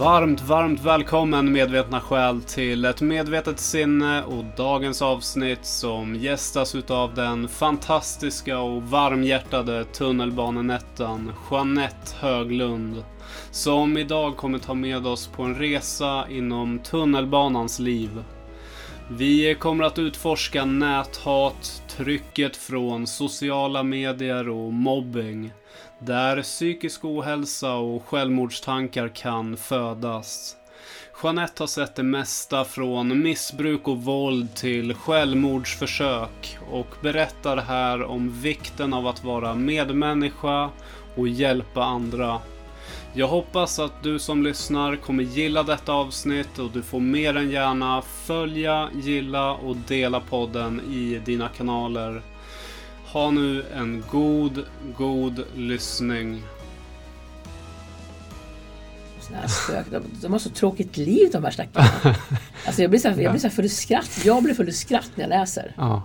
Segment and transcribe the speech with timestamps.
[0.00, 7.14] Varmt, varmt välkommen medvetna själ till ett medvetet sinne och dagens avsnitt som gästas utav
[7.14, 13.04] den fantastiska och varmhjärtade tunnelbanenettan Jeanette Höglund.
[13.50, 18.24] Som idag kommer ta med oss på en resa inom tunnelbanans liv.
[19.12, 25.52] Vi kommer att utforska näthat, trycket från sociala medier och mobbing.
[25.98, 30.56] Där psykisk ohälsa och självmordstankar kan födas.
[31.22, 38.40] Jeanette har sett det mesta från missbruk och våld till självmordsförsök och berättar här om
[38.40, 40.70] vikten av att vara medmänniska
[41.16, 42.40] och hjälpa andra.
[43.12, 47.50] Jag hoppas att du som lyssnar kommer gilla detta avsnitt och du får mer än
[47.50, 52.22] gärna följa, gilla och dela podden i dina kanaler.
[53.06, 54.64] Ha nu en god,
[54.96, 56.42] god lyssning.
[59.30, 59.86] Såna här spök.
[59.90, 61.88] De, de har så tråkigt liv de här stackarna.
[62.66, 64.20] Alltså jag blir så här, jag blir så här full skratt.
[64.24, 65.74] Jag blir full i skratt när jag läser.
[65.76, 66.02] Ja.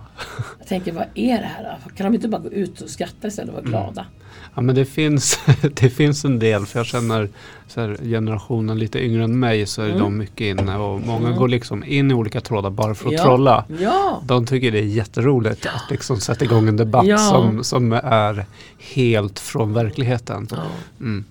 [0.58, 1.78] Jag tänker, vad är det här?
[1.96, 4.06] Kan de inte bara gå ut och skratta istället och vara glada?
[4.54, 5.38] Ja men det finns,
[5.80, 7.28] det finns en del för jag känner
[7.68, 9.98] så här, generationen lite yngre än mig så är Mm.
[9.98, 11.38] de mycket inne och många Mm.
[11.38, 13.22] går liksom in i olika trådar bara för att Ja.
[13.24, 13.64] trolla.
[13.80, 14.22] Ja!
[14.24, 17.18] De tycker det är jätteroligt att liksom sätta igång en debatt Ja.
[17.18, 18.46] som, som är
[18.94, 20.48] helt från verkligheten.
[20.50, 20.56] ja.
[21.00, 21.24] Mm.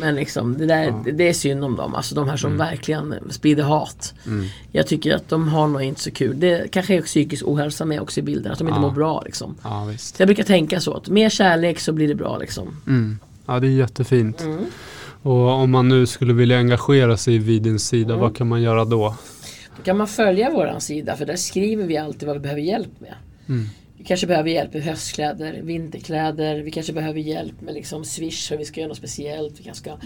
[0.00, 1.04] Men liksom, det, där, Ja.
[1.12, 1.94] det, är synd om dem.
[1.94, 2.66] Alltså de här som Mm.
[2.66, 4.14] verkligen sprider hat.
[4.26, 4.46] Mm.
[4.72, 6.40] Jag tycker att de har nog inte så kul.
[6.40, 8.52] Det kanske är psykisk ohälsa med också i bilden.
[8.52, 8.82] Att de inte Ja.
[8.82, 9.54] mår bra liksom.
[9.64, 12.76] Ja jag brukar tänka så att mer kärlek så blir det bra liksom.
[12.86, 13.18] Mm.
[13.46, 14.40] Ja det är jättefint.
[14.40, 14.58] Mm.
[15.22, 18.20] Och om man nu skulle vilja engagera sig vid din sida, Mm.
[18.20, 19.14] vad kan man göra då?
[19.76, 22.90] Då kan man följa våran sida för där skriver vi alltid vad vi behöver hjälp
[22.98, 23.14] med.
[23.98, 28.58] Vi kanske behöver hjälp med höstkläder, vinterkläder, vi kanske behöver hjälp med liksom swish om
[28.58, 29.60] vi ska göra något speciellt.
[29.60, 29.98] Vi kanske ska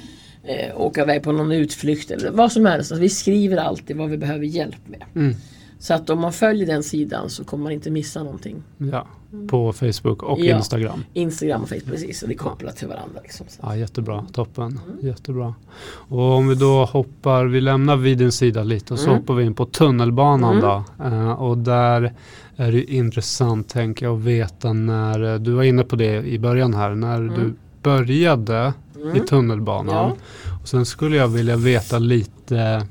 [0.53, 2.93] eh, åka iväg på någon utflykt eller vad som helst.
[2.93, 5.05] Alltså, vi skriver alltid vad vi behöver hjälp med.
[5.15, 5.35] Mm.
[5.83, 8.63] Så att om man följer den sidan så kommer man inte missa någonting.
[8.79, 9.07] Ja,
[9.49, 10.57] på Facebook och Ja.
[10.57, 11.05] Instagram.
[11.13, 12.23] Instagram och Facebook, precis.
[12.23, 13.21] Och det är kopplat till varandra.
[13.23, 13.47] Liksom.
[13.63, 14.27] Ja, jättebra.
[14.33, 14.81] Toppen.
[14.87, 15.07] Mm.
[15.07, 15.55] Jättebra.
[15.93, 19.19] Och om vi då hoppar, vi lämnar vid din sida lite och så Mm.
[19.21, 20.61] hoppar vi in på tunnelbanan Mm.
[20.99, 21.05] då.
[21.05, 22.13] Eh, och där
[22.57, 26.39] är det intressant tänker jag att veta när, eh, du var inne på det i
[26.39, 27.35] början här, när Mm.
[27.35, 29.27] du började i Mm.
[29.27, 29.95] tunnelbanan.
[29.95, 30.17] Ja.
[30.63, 32.87] Och sen skulle jag vilja veta lite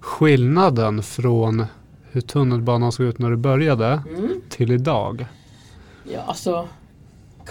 [0.00, 1.64] skillnaden från
[2.12, 4.40] hur tunnelbanan såg ut när du började Mm.
[4.48, 5.26] till idag.
[6.12, 6.68] Ja, alltså,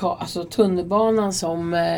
[0.02, 1.98] alltså tunnelbanan som eh,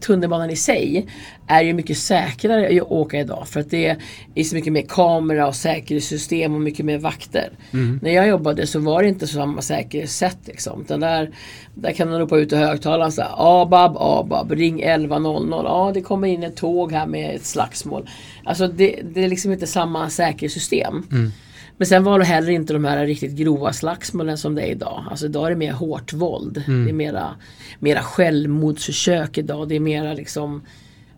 [0.00, 1.06] tunnelbanan i sig
[1.46, 3.96] är ju mycket säkrare att åka idag för att det
[4.34, 7.50] är så mycket mer kamera och säkerhetssystem och mycket mer vakter.
[7.72, 8.00] Mm.
[8.02, 10.80] När jag jobbade så var det inte samma säkerhetssätt liksom.
[10.82, 11.30] Utan där,
[11.74, 15.60] där kan man ropa ut i högtalaren så här, ABAB, ABAB, ring 1100.
[15.64, 18.08] Ja, det kommer in ett tåg här med ett slagsmål.
[18.44, 21.06] Alltså det, det är liksom inte samma säkerhetssystem.
[21.12, 21.32] Mm.
[21.78, 25.04] Men sen var det heller inte de här riktigt grova slagsmålen som det är idag.
[25.10, 26.62] Alltså idag är det mer hårt våld.
[26.66, 26.84] Mm.
[26.84, 27.34] Det är mera,
[27.78, 29.68] mera självmordsförsök idag.
[29.68, 30.62] Det är mera liksom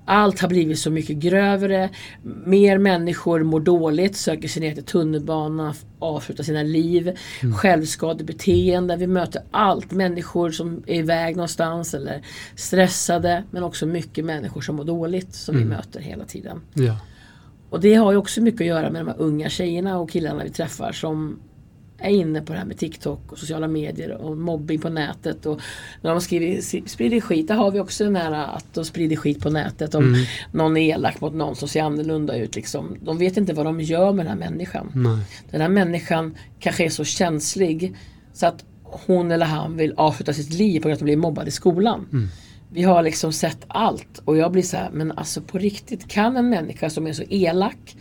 [0.04, 1.90] allt har blivit så mycket grövre.
[2.44, 7.18] Mer människor mår dåligt, söker sig ner till tunnelbanan, avslutar sina liv.
[7.56, 8.96] Självskadebeteende.
[8.96, 9.92] Vi möter allt.
[9.92, 12.22] Människor som är iväg någonstans eller
[12.54, 13.44] stressade.
[13.50, 16.60] Men också mycket människor som mår dåligt som vi möter hela tiden.
[16.74, 16.96] Ja.
[17.70, 20.44] Och det har ju också mycket att göra med de här unga tjejerna och killarna
[20.44, 21.38] vi träffar som
[21.98, 25.46] är inne på det här med TikTok och sociala medier och mobbing på nätet.
[25.46, 25.60] Och
[26.02, 29.40] när de skriver, sprider skit, där har vi också den här att de sprider skit
[29.40, 29.94] på nätet.
[29.94, 30.20] Om Mm.
[30.52, 32.56] någon är elak mot någon som ser annorlunda ut.
[32.56, 32.96] Liksom.
[33.02, 34.92] De vet inte vad de gör med den här människan.
[34.94, 35.18] Nej.
[35.50, 37.96] Den här människan kanske är så känslig
[38.32, 41.16] så att hon eller han vill avsluta sitt liv på grund av att de blir
[41.16, 42.06] mobbad i skolan.
[42.12, 42.28] Mm.
[42.72, 46.36] Vi har liksom sett allt och jag blir så här, men alltså på riktigt kan
[46.36, 47.96] en människa som är så elak,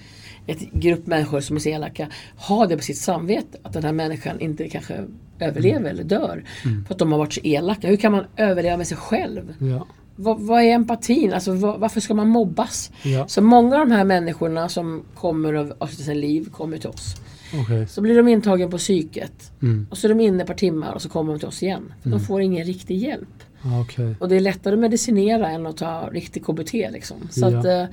[0.47, 3.91] ett grupp människor som är så elaka, ha det på sitt samvete att den här
[3.91, 5.05] människan inte kanske
[5.39, 6.43] överlever eller dör.
[6.87, 7.87] För att de har varit så elaka.
[7.87, 9.53] Hur kan man överleva med sig själv?
[9.59, 9.87] Ja.
[10.15, 11.33] Vad, vad är empatin?
[11.33, 12.91] Alltså, vad, varför ska man mobbas?
[13.03, 13.27] Ja.
[13.27, 17.15] Så många av de här människorna som kommer och avslutar sina liv kommer till oss.
[17.63, 17.87] Okej.
[17.87, 19.51] Så blir de intagen på psyket.
[19.61, 19.87] Mm.
[19.89, 21.93] Och så är de inne ett par timmar och så kommer de till oss igen.
[22.03, 23.43] För De får ingen riktig hjälp.
[23.81, 24.15] Okej.
[24.19, 26.73] Och det är lättare att medicinera än att ta riktig KBT.
[26.91, 27.17] Liksom.
[27.31, 27.59] Så Ja.
[27.59, 27.85] att, eh,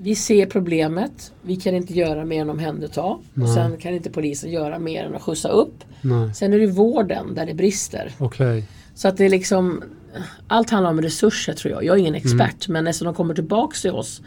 [0.00, 1.32] vi ser problemet.
[1.42, 3.02] Vi kan inte göra mer än omhänderta.
[3.02, 5.84] Och sen kan inte polisen göra mer än att skjutsa upp.
[6.02, 6.34] Nej.
[6.34, 8.12] Sen är det vården där det brister.
[8.18, 8.64] Okej.
[8.94, 9.82] Så att det är liksom
[10.48, 11.84] allt handlar om resurser tror jag.
[11.84, 12.24] Jag är ingen Mm.
[12.26, 14.22] expert men när de kommer tillbaks till oss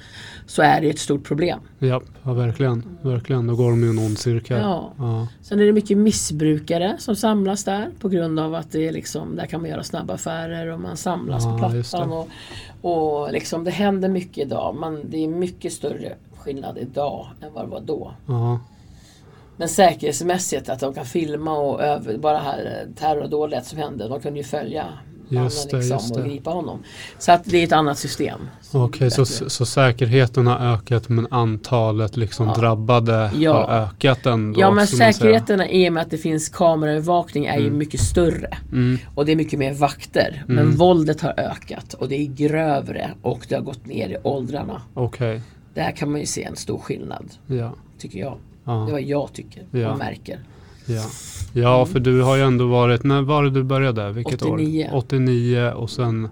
[0.46, 1.60] så är det ett stort problem.
[1.80, 2.98] Ja, ja verkligen.
[3.02, 3.48] Verkligen.
[3.48, 4.58] Då går de i en ond cirkel.
[4.62, 4.94] Ja.
[4.98, 5.28] Ja.
[5.42, 9.36] Sen är det mycket missbrukare som samlas där på grund av att det är liksom,
[9.36, 11.70] där kan man göra snabba affärer och man samlas Ja, på.
[11.70, 12.12] Plattan.
[12.12, 12.30] Och,
[12.82, 14.76] och liksom, det händer mycket idag.
[14.76, 18.12] Man, det är mycket större skillnad idag än vad det var då.
[18.28, 18.60] Ja.
[19.58, 24.08] Men säkerhetsmässigt att de kan filma och över, bara här terrordådet som hände.
[24.08, 24.86] De kunde ju följa
[25.32, 26.84] Just det, liksom, och gripa honom.
[27.20, 28.40] Så att det är ett annat system.
[28.74, 29.50] Okej, så, Bättre.
[29.50, 32.54] så säkerheten har ökat men antalet liksom Ja.
[32.56, 33.54] drabbade Ja.
[33.54, 34.60] har ökat ändå?
[34.62, 37.78] Ja men säkerheten i och med att det finns kameraövervakning är ju Mm.
[37.78, 38.58] mycket större.
[38.72, 38.98] Mm.
[39.16, 40.44] Och det är mycket mer vakter.
[40.48, 40.76] Men Mm.
[40.76, 44.82] våldet har ökat och det är grövre och det har gått ner i åldrarna.
[44.94, 45.42] Okej,
[45.74, 47.74] Där kan man ju se en stor skillnad, ja.
[48.00, 48.38] tycker jag.
[48.66, 48.72] Ja.
[48.72, 50.40] Det är vad jag tycker och märker.
[50.96, 51.06] Ja.
[51.54, 54.12] ja, för du har ju ändå varit, när var det du började?
[54.12, 54.90] Vilket 89.
[54.92, 54.98] år?
[54.98, 56.30] 89 och sen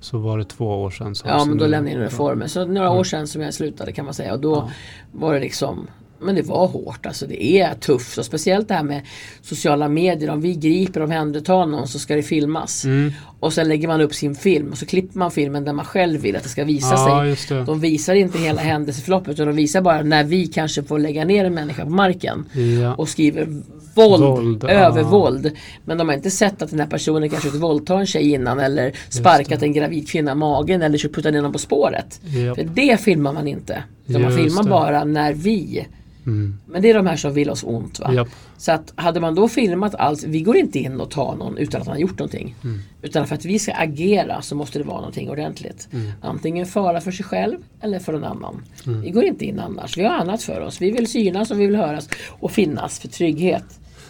[0.00, 1.14] så var det två år sedan.
[1.14, 2.48] Så Ja men då lämnade jag in reformen.
[2.48, 4.32] Så några år sedan som jag slutade kan man säga.
[4.32, 4.70] Och då
[5.12, 5.86] var det liksom
[6.22, 8.18] men det var hårt, alltså det är tufft.
[8.18, 9.06] Och speciellt det här med
[9.42, 10.30] sociala medier.
[10.30, 12.84] Om vi griper och omhändertar någon så ska det filmas.
[12.84, 13.12] Mm.
[13.42, 16.20] Och sen lägger man upp sin film och så klipper man filmen där man själv
[16.20, 17.64] vill att det ska visa Ja, sig.
[17.64, 21.44] De visar inte hela händelseförloppet utan de visar bara när vi kanske får lägga ner
[21.44, 22.44] en människa på marken.
[22.82, 22.94] Ja.
[22.94, 23.46] Och skriver
[23.94, 24.68] våld, Våld, ja.
[24.68, 25.50] övervåld.
[25.84, 28.60] Men de har inte sett att den här personen kanske har våldtagit en tjej innan
[28.60, 32.20] eller sparkat en gravid kvinna i magen eller puttat ner någon på spåret.
[32.22, 32.56] Japp.
[32.56, 33.82] För det filmar man inte.
[34.06, 34.70] Man filmar det.
[34.70, 35.86] bara när vi
[36.26, 36.58] Mm.
[36.66, 38.00] men det är de här som vill oss ont.
[38.00, 38.14] Va?
[38.14, 38.28] Japp.
[38.56, 41.80] Så att hade man då filmat allt, vi går inte in och tar någon utan
[41.80, 42.54] att han har gjort någonting.
[42.64, 42.80] Mm.
[43.02, 45.88] Utan för att vi ska agera så måste det vara någonting ordentligt.
[45.92, 46.12] Mm.
[46.20, 48.62] Antingen fara för sig själv eller för en annan.
[48.86, 49.00] Mm.
[49.00, 50.80] Vi går inte in annars, vi har annat för oss.
[50.80, 53.64] Vi vill synas och vi vill höras och finnas för trygghet.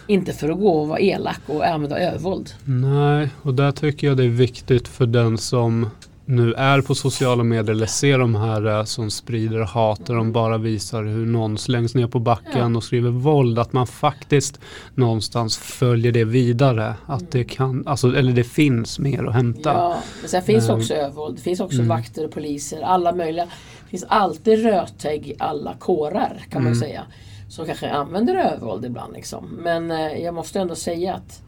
[0.07, 2.49] Inte för att gå och vara elak och använda övervåld.
[2.65, 5.89] Nej, och där tycker jag det är viktigt för den som
[6.25, 10.31] nu är på sociala medier eller ser de här eh, som sprider hat där de
[10.31, 13.59] bara visar hur någon slängs ner på backen och skriver våld.
[13.59, 14.59] Att man faktiskt
[14.95, 16.93] någonstans följer det vidare.
[17.05, 19.73] Att det kan, alltså, eller det finns mer att hämta.
[19.73, 20.77] Ja, men sen finns Mm.
[20.77, 21.35] också övervåld.
[21.35, 21.87] Det finns också Mm.
[21.87, 22.81] vakter och poliser.
[22.81, 23.45] Alla möjliga.
[23.83, 26.79] Det finns alltid rötägg i alla kårar kan man Mm.
[26.79, 27.03] säga.
[27.49, 29.13] Som kanske använder övervåld ibland.
[29.13, 29.45] Liksom.
[29.63, 31.41] Men eh, jag måste ändå säga att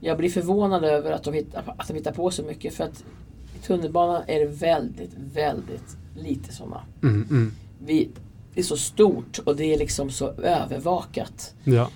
[0.00, 2.74] jag blir förvånad över att de, hittar, att de hittar på så mycket.
[2.74, 3.04] För att
[3.66, 6.80] tunnelbanan är det väldigt, väldigt lite sådana.
[7.02, 7.52] Mm, mm.
[7.86, 8.08] Vi,
[8.54, 11.54] det är så stort och det är liksom så övervakat.
[11.64, 11.90] Ja.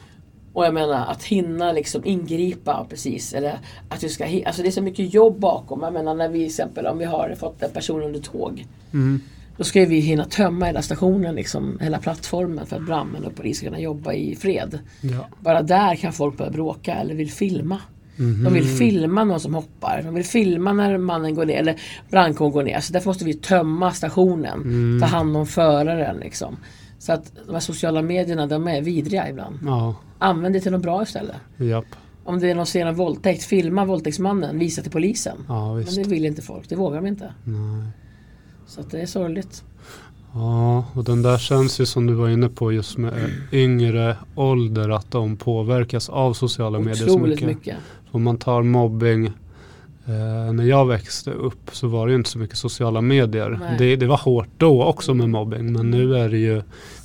[0.52, 3.34] Och jag menar att hinna liksom ingripa precis.
[3.34, 5.82] Eller att vi ska alltså det är så mycket jobb bakom.
[5.82, 8.66] Jag menar när vi till exempel om vi har fått en person under tåg.
[8.92, 9.20] Mm.
[9.56, 13.56] Då ska vi hinna tömma hela stationen, liksom, hela plattformen för att brandmän och polis
[13.56, 14.78] ska kunna jobba i fred.
[15.00, 15.28] Ja.
[15.40, 17.80] Bara där kan folk börja bråka eller vill filma.
[18.18, 18.44] Mhm.
[18.44, 20.02] De vill filma någon som hoppar.
[20.04, 21.80] De vill filma när mannen går ner eller
[22.10, 22.80] brandkåren går ner.
[22.80, 24.60] Så därför måste vi tömma stationen.
[24.62, 25.00] Mm.
[25.00, 26.56] Ta hand om föraren liksom.
[26.98, 29.58] Så att de här sociala medierna de är vidriga ibland.
[29.64, 29.94] Ja.
[30.18, 31.36] Använd det till något bra istället.
[31.56, 31.84] Japp.
[32.24, 35.36] Om det är någon ser en våldtäkt, filma våldtäktsmannen, visa till polisen.
[35.48, 37.32] Ja, Men det vill inte folk, det vågar de inte.
[37.44, 37.86] Nej.
[38.66, 39.64] Så att det är sorgligt.
[40.34, 44.88] Ja, och den där känns ju som du var inne på just med yngre ålder
[44.88, 47.46] att de påverkas av sociala medier så mycket.
[47.46, 47.76] mycket.
[48.10, 49.26] Om man tar mobbing.
[50.06, 53.60] Eh, när jag växte upp så var det ju inte så mycket sociala medier.
[53.78, 56.62] Det, det var hårt då också med mobbing men nu är det ju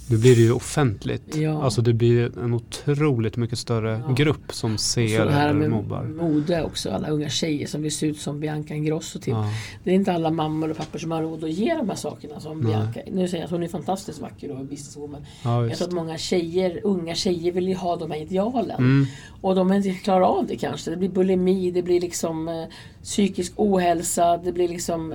[0.09, 1.35] nu blir det ju offentligt.
[1.35, 1.63] Ja.
[1.63, 4.13] Alltså det blir en otroligt mycket större Ja.
[4.13, 6.03] grupp som Och ser så det här med mobbar.
[6.03, 9.27] mode också, alla unga tjejer som vill se ut som Bianca Ingrosso typ.
[9.27, 9.49] Ja,
[9.83, 12.39] Det är inte alla mammor och pappor som har råd att ge de här sakerna
[12.39, 12.67] som Nej.
[12.71, 12.99] Bianca.
[13.11, 15.25] Nu säger jag att hon är fantastiskt vacker och businesswoman.
[15.43, 18.77] ja Jag tror att många tjejer, unga tjejer vill ju ha de här idealen.
[18.77, 19.05] Mm,
[19.41, 20.91] Och de är inte klarar av det kanske.
[20.91, 22.65] Det blir bulimi, det blir liksom eh,
[23.03, 25.13] psykisk ohälsa, det blir liksom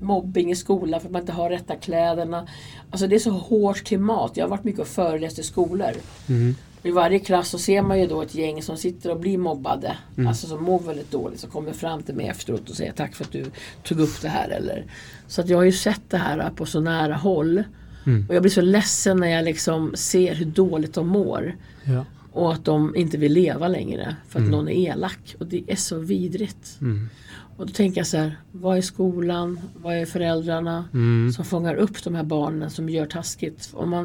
[0.00, 2.46] mobbing i skolan för att man inte har rätta kläderna.
[2.90, 4.32] Alltså det är så hårt klimat.
[4.34, 5.90] Jag har varit mycket och föreläst i skolor.
[6.28, 9.38] mm, I varje klass så ser man ju då ett gäng som sitter och blir
[9.38, 9.96] mobbade.
[10.16, 10.28] Mm.
[10.28, 11.40] Alltså som mår väldigt dåligt.
[11.40, 13.44] Som kommer fram till mig efteråt och säger tack för att du
[13.82, 14.48] tog upp det här.
[14.48, 14.84] Eller.
[15.28, 17.62] Så att jag har ju sett det här på så nära håll.
[18.06, 18.26] mm.
[18.28, 21.56] Och jag blir så ledsen när jag liksom ser hur dåligt de mår.
[21.84, 22.04] Ja.
[22.32, 24.50] Och att de inte vill leva längre för att Mm.
[24.50, 25.34] någon är elak.
[25.40, 26.78] Och det är så vidrigt.
[26.80, 27.08] Mm.
[27.56, 29.60] Och då tänker jag så här, vad är skolan?
[29.82, 30.88] Vad är föräldrarna?
[30.94, 31.32] Mm.
[31.32, 33.70] Som fångar upp de här barnen som gör taskigt.
[33.72, 34.04] Om man,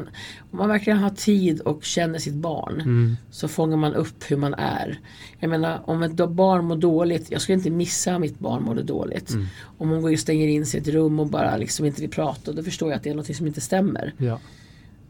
[0.50, 3.16] om man verkligen har tid och känner sitt barn Mm.
[3.30, 5.00] så fångar man upp hur man är.
[5.38, 9.30] Jag menar om ett barn mår dåligt, jag skulle inte missa mitt barn mådde dåligt.
[9.30, 9.46] Mm.
[9.78, 12.10] Om hon går och stänger in sig i ett rum och bara liksom inte vill
[12.10, 14.12] prata, då förstår jag att det är något som inte stämmer.
[14.18, 14.38] Ja.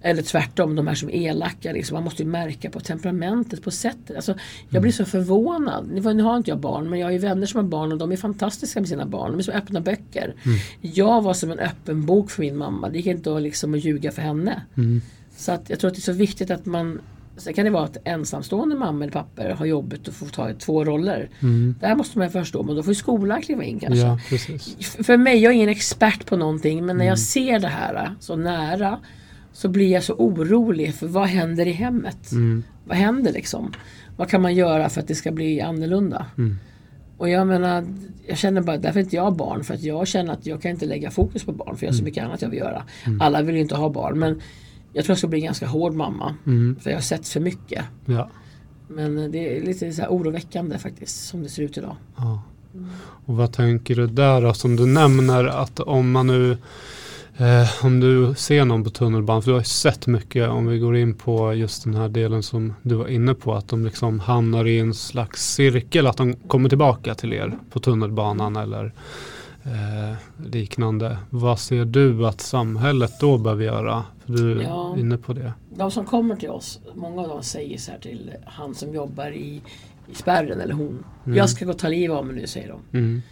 [0.02, 1.72] Eller tvärtom, de här som är elaka.
[1.72, 1.94] Liksom.
[1.94, 4.16] Man måste ju märka på temperamentet, på sättet.
[4.16, 4.34] Alltså,
[4.70, 5.90] jag blir så förvånad.
[5.92, 8.12] Nu har inte jag barn, men jag har ju vänner som har barn och de
[8.12, 9.30] är fantastiska med sina barn.
[9.30, 10.34] De är som öppna böcker.
[10.80, 12.88] Jag var som en öppen bok för min mamma.
[12.88, 14.62] Det gick inte att, liksom, att ljuga för henne.
[15.36, 17.00] Så att jag tror att det är så viktigt att man
[17.36, 20.84] Sen kan det vara att ensamstående mamma eller pappa har jobbet och får ta två
[20.84, 21.30] roller.
[21.40, 21.74] Mm.
[21.82, 24.00] Här måste man förstå, men då får skolan kliva in kanske.
[24.06, 24.18] Ja,
[25.04, 27.06] För mig, jag är ingen expert på någonting, men när Mm.
[27.06, 28.98] jag ser det här så nära
[29.52, 32.32] så blir jag så orolig för vad händer i hemmet?
[32.32, 32.62] Mm.
[32.84, 33.72] Vad händer liksom?
[34.16, 36.26] Vad kan man göra för att det ska bli annorlunda?
[36.38, 36.56] Mm.
[37.18, 37.84] Och jag menar,
[38.26, 40.62] jag känner bara, därför är inte jag har barn, för att jag känner att jag
[40.62, 42.82] kan inte lägga fokus på barn, för jag har så mycket annat jag vill göra.
[43.20, 44.40] Alla vill ju inte ha barn, men
[44.92, 46.76] jag tror jag ska bli en ganska hård mamma, Mm.
[46.80, 47.84] för jag har sett för mycket.
[48.04, 48.30] Ja.
[48.88, 51.96] Men eh, det är lite så oroväckande faktiskt, som det ser ut idag.
[52.16, 52.42] Ja.
[53.26, 56.56] Och vad tänker du där då, som du nämner att om man nu
[57.36, 60.78] eh, om du ser någon på tunnelbanan, för du har ju sett mycket om vi
[60.78, 64.20] går in på just den här delen som du var inne på, att de liksom
[64.20, 68.92] hamnar i en slags cirkel, att de kommer tillbaka till er på tunnelbanan eller
[69.64, 71.18] eh, liknande.
[71.30, 74.04] Vad ser du att samhället då behöver göra?
[74.26, 74.96] För du är Ja.
[74.98, 75.52] inne på det.
[75.76, 79.30] De som kommer till oss, många av dem säger så här till han som jobbar
[79.30, 79.62] i,
[80.12, 81.04] i spärren eller hon.
[81.26, 81.38] Mm.
[81.38, 82.98] Jag ska gå och ta livet av mig nu, säger de.
[82.98, 83.22] Mm.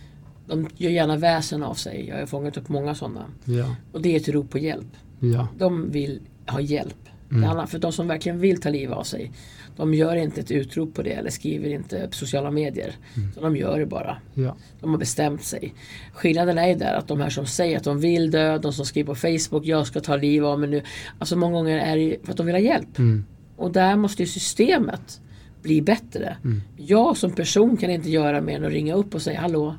[0.51, 2.07] De gör gärna väsen av sig.
[2.09, 3.25] Jag har fångat upp många sådana.
[3.45, 4.87] Ja, Och det är ett rop på hjälp.
[5.21, 6.97] ja, De vill ha hjälp.
[7.33, 7.67] Mm.
[7.67, 9.33] För de som verkligen vill ta livet av sig.
[9.77, 12.95] De gör inte ett utrop på det eller skriver inte på sociala medier.
[13.17, 13.33] Mm.
[13.33, 14.17] Så de gör det bara.
[14.35, 15.75] ja, De har bestämt sig.
[16.13, 18.85] Skillnaden är ju där att de här som säger att de vill dö, de som
[18.87, 20.83] skriver på Facebook, jag ska ta livet av mig nu.
[21.19, 22.99] Alltså många gånger är det för att de vill ha hjälp.
[22.99, 23.25] mm.
[23.57, 25.21] Och där måste ju systemet
[25.63, 26.37] bli bättre.
[26.45, 26.61] Mm.
[26.77, 29.75] Jag som person kan inte göra mer än att ringa upp och säga hallå.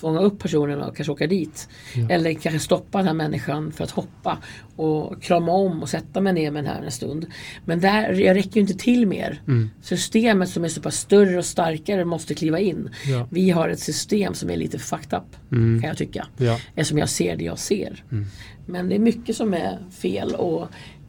[0.00, 1.68] Fånga upp personen och kanske åka dit.
[1.94, 2.08] Ja.
[2.10, 4.38] Eller kanske stoppa den här människan för att hoppa.
[4.76, 7.26] Och krama om och sätta mig ner med den här en stund.
[7.64, 9.42] Men där, jag räcker ju inte till mer.
[9.48, 9.70] Mm.
[9.82, 12.90] Systemet som är så pass större och starkare måste kliva in.
[13.06, 13.28] Ja.
[13.30, 15.52] Vi har ett system som är lite fucked up.
[15.52, 15.80] Mm.
[15.80, 16.26] Kan jag tycka.
[16.36, 16.60] ja.
[16.74, 18.04] Eftersom jag ser det jag ser.
[18.12, 18.26] Mm.
[18.66, 20.62] Men det är mycket som är fel och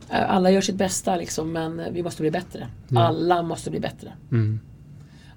[0.09, 2.67] eh, alla gör sitt bästa liksom, men vi måste bli bättre.
[2.95, 4.13] Alla måste bli bättre.
[4.31, 4.59] Mm.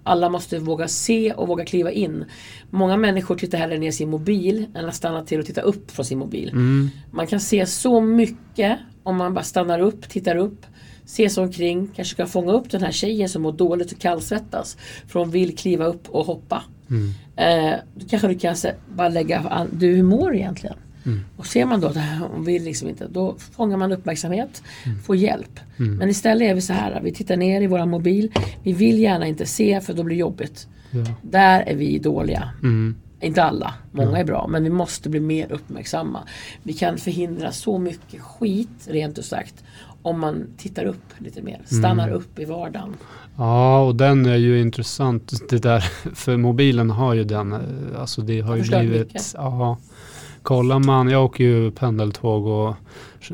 [0.04, 2.24] Alla måste våga se och våga kliva in.
[2.70, 5.90] Många människor tittar hellre ner i sin mobil än att stanna till och titta upp
[5.90, 6.48] från sin mobil.
[6.48, 6.90] Mm.
[7.10, 10.66] Man kan se så mycket om man bara stannar upp, tittar upp,
[11.04, 14.76] ser sig omkring, kanske kan fånga upp den här tjejen som mår dåligt och kallsvettas.
[15.06, 16.62] För hon vill kliva upp och hoppa.
[16.90, 17.10] Mm.
[17.36, 20.76] Eh, då kanske du kan se, bara lägga an, du hur mår du egentligen?
[21.06, 21.20] Mm.
[21.36, 21.96] Och ser man då att
[22.32, 24.62] hon vill liksom inte, då fångar man uppmärksamhet,
[25.06, 25.60] får hjälp.
[25.78, 25.96] Mm.
[25.96, 28.32] Men istället är vi så här, vi tittar ner i våra mobil,
[28.62, 30.68] vi vill gärna inte se för då blir det jobbigt.
[30.90, 31.04] Ja.
[31.22, 32.50] Där är vi dåliga.
[32.62, 32.94] Mm.
[33.20, 36.20] Inte alla, många är bra, men vi måste bli mer uppmärksamma.
[36.62, 39.64] Vi kan förhindra så mycket skit, rent ut sagt,
[40.02, 42.16] om man tittar upp lite mer, stannar Mm.
[42.18, 42.94] upp i vardagen.
[43.36, 45.32] Ja, och den är ju intressant.
[45.50, 45.80] Det där,
[46.14, 47.60] för mobilen har ju den, eh,
[48.00, 49.32] alltså det har ju blivit, mycket.
[49.34, 49.78] ja.
[50.44, 52.74] Kollar man, jag åker ju pendeltåg och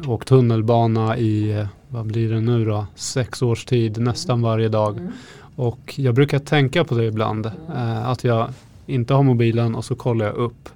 [0.06, 4.98] och tunnelbana i, vad blir det nu då, sex års tid, nästan varje dag.
[4.98, 5.12] Mm.
[5.56, 8.48] Och jag brukar tänka på det ibland, eh, att jag
[8.86, 10.68] inte har mobilen och så kollar jag upp.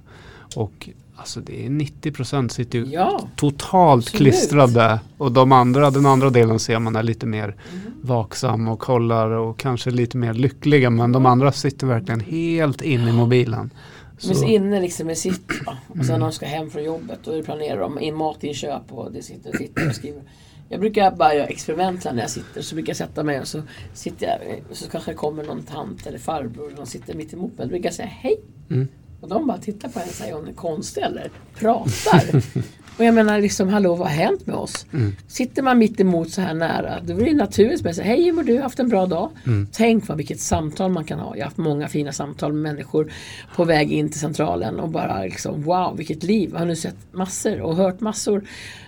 [0.55, 4.21] Och alltså det är 90% sitter ju Ja, totalt Absolut.
[4.21, 7.81] klistrade och de andra, den andra delen ser man är lite mer Mm.
[8.01, 13.07] vaksam och kollar och kanske lite mer lyckliga men de andra sitter verkligen helt in
[13.07, 13.69] i mobilen.
[14.29, 15.65] De är så inne liksom med sitt.
[15.65, 15.77] va.
[15.87, 19.21] Och sen när de ska hem från jobbet då planerar de in matinköp och det
[19.21, 20.21] sitter och sitter och skriver.
[20.69, 22.61] Jag brukar bara göra experiment när jag sitter.
[22.61, 23.61] Så brukar jag sätta mig och så
[23.93, 27.57] sitter jag och så kanske kommer någon tant eller farbror och de sitter mitt emot
[27.57, 27.67] mig.
[27.67, 28.39] Då brukar jag säga hej.
[28.69, 28.87] Mm.
[29.21, 31.29] Och de bara tittar på henne och säger hon är konstig eller?
[31.55, 32.43] Pratar.
[32.97, 34.85] och jag menar liksom hallå vad har hänt med oss?
[34.93, 35.15] Mm.
[35.27, 38.43] Sitter man mitt emot så här nära då är det naturligt att säga hej mår
[38.43, 38.61] du?
[38.61, 39.29] Haft en bra dag?
[39.45, 39.67] Mm.
[39.71, 41.35] Tänk vad vilket samtal man kan ha.
[41.35, 43.11] Jag har haft många fina samtal med människor
[43.55, 46.49] på väg in till centralen och bara liksom wow vilket liv.
[46.53, 48.43] Jag har nu sett massor och hört massor.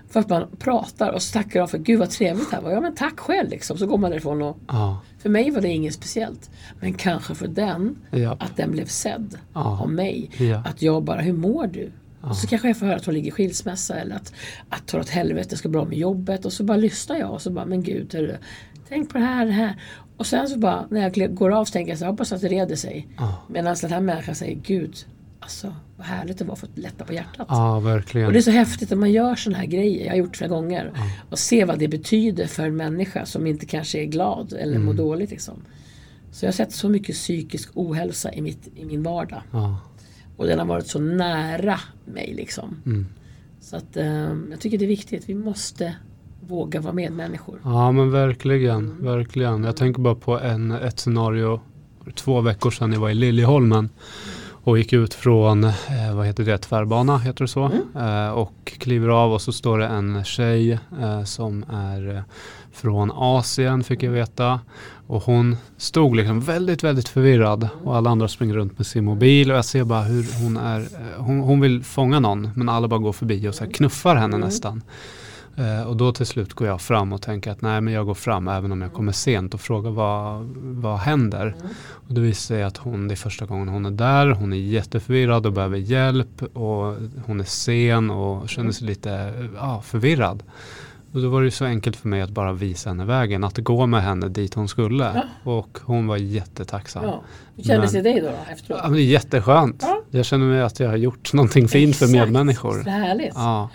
[0.10, 2.72] För att man pratar och så tackar av för gud vad trevligt här var.
[2.72, 3.78] Ja men tack själv liksom.
[3.78, 6.50] Så går man därifrån och ja, för mig var det inget speciellt.
[6.80, 9.80] Men kanske för den ja, att den blev sedd Ja.
[9.82, 10.30] av mig.
[10.66, 11.92] Att jag bara, hur mår du?
[12.22, 12.30] Ja.
[12.30, 14.34] Och så kanske jag får höra att hon ligger i skilsmässa eller att,
[14.70, 16.46] att tar åt helvete, ska bra med jobbet.
[16.46, 18.38] Och så bara lyssnar jag och så bara, men gud, hörru,
[18.90, 19.82] tänk på det här, det här.
[20.18, 22.42] Och sen så bara, när jag går av så tänker jag så här, hoppas att
[22.42, 23.08] det reder sig.
[23.18, 24.96] ja, Medan den här människan säger, gud,
[25.40, 27.48] alltså vad härligt det var för att lätta på hjärtat.
[27.50, 28.34] ja, Och verkligen.
[28.34, 30.50] det är så häftigt att man gör sådana här grejer, jag har gjort det flera
[30.50, 30.92] gånger.
[30.96, 31.02] Ja.
[31.30, 34.84] Och se vad det betyder för en människa som inte kanske är glad eller mår
[34.94, 34.96] Mm.
[34.98, 35.30] dåligt.
[35.30, 35.54] Liksom.
[36.32, 39.42] Så jag har sett så mycket psykisk ohälsa i, mitt, i min vardag.
[39.52, 39.78] Ja,
[40.38, 42.82] Och den har varit så nära mig liksom.
[42.86, 43.06] mm,
[43.62, 45.30] Så att eh, jag tycker det är viktigt.
[45.30, 45.96] Vi måste
[46.48, 47.60] våga vara medmänniskor.
[47.64, 49.06] Ja men verkligen, mm.
[49.06, 49.64] verkligen.
[49.64, 51.62] Jag tänker bara på en, ett scenario
[52.16, 53.90] två veckor sedan jag var i Liljeholmen
[54.68, 57.64] och gick ut från, eh, vad heter det, tvärbana, heter det så?
[57.64, 58.28] Mm.
[58.28, 62.24] Eh, och kliver av och så står det en tjej eh, som är
[62.78, 64.60] från Asien fick jag veta.
[65.08, 69.52] Och hon stod liksom väldigt, väldigt förvirrad och alla andra springer runt med sin mobil
[69.52, 70.86] och jag ser bara hur hon är, eh,
[71.18, 74.48] hon, hon vill fånga någon men alla bara går förbi och så knuffar henne mm.
[74.48, 74.82] nästan.
[75.58, 78.14] Eh, och då till slut går jag fram och tänker att nej men jag går
[78.14, 81.56] fram även om jag kommer sent och frågar vad, vad händer.
[81.60, 81.68] Mm.
[82.08, 84.58] Och det visar sig att hon, det är första gången hon är där, hon är
[84.58, 90.44] jätteförvirrad och behöver hjälp och hon är sen och känner sig lite ja, förvirrad.
[91.12, 93.86] Och då var det så enkelt för mig att bara visa henne vägen, att gå
[93.86, 95.04] med henne dit hon skulle.
[95.04, 95.52] Ja.
[95.52, 97.04] Och hon var jättetacksam.
[97.04, 97.22] Ja.
[97.56, 98.80] Hur kändes det dig då, efteråt?
[98.84, 99.82] Ja, men det är jätteskönt.
[99.82, 100.02] Ja.
[100.12, 102.84] Jag känner mig att jag har gjort någonting fint för medmänniskor.
[102.84, 103.34] Så härligt.
[103.36, 103.70] Ja.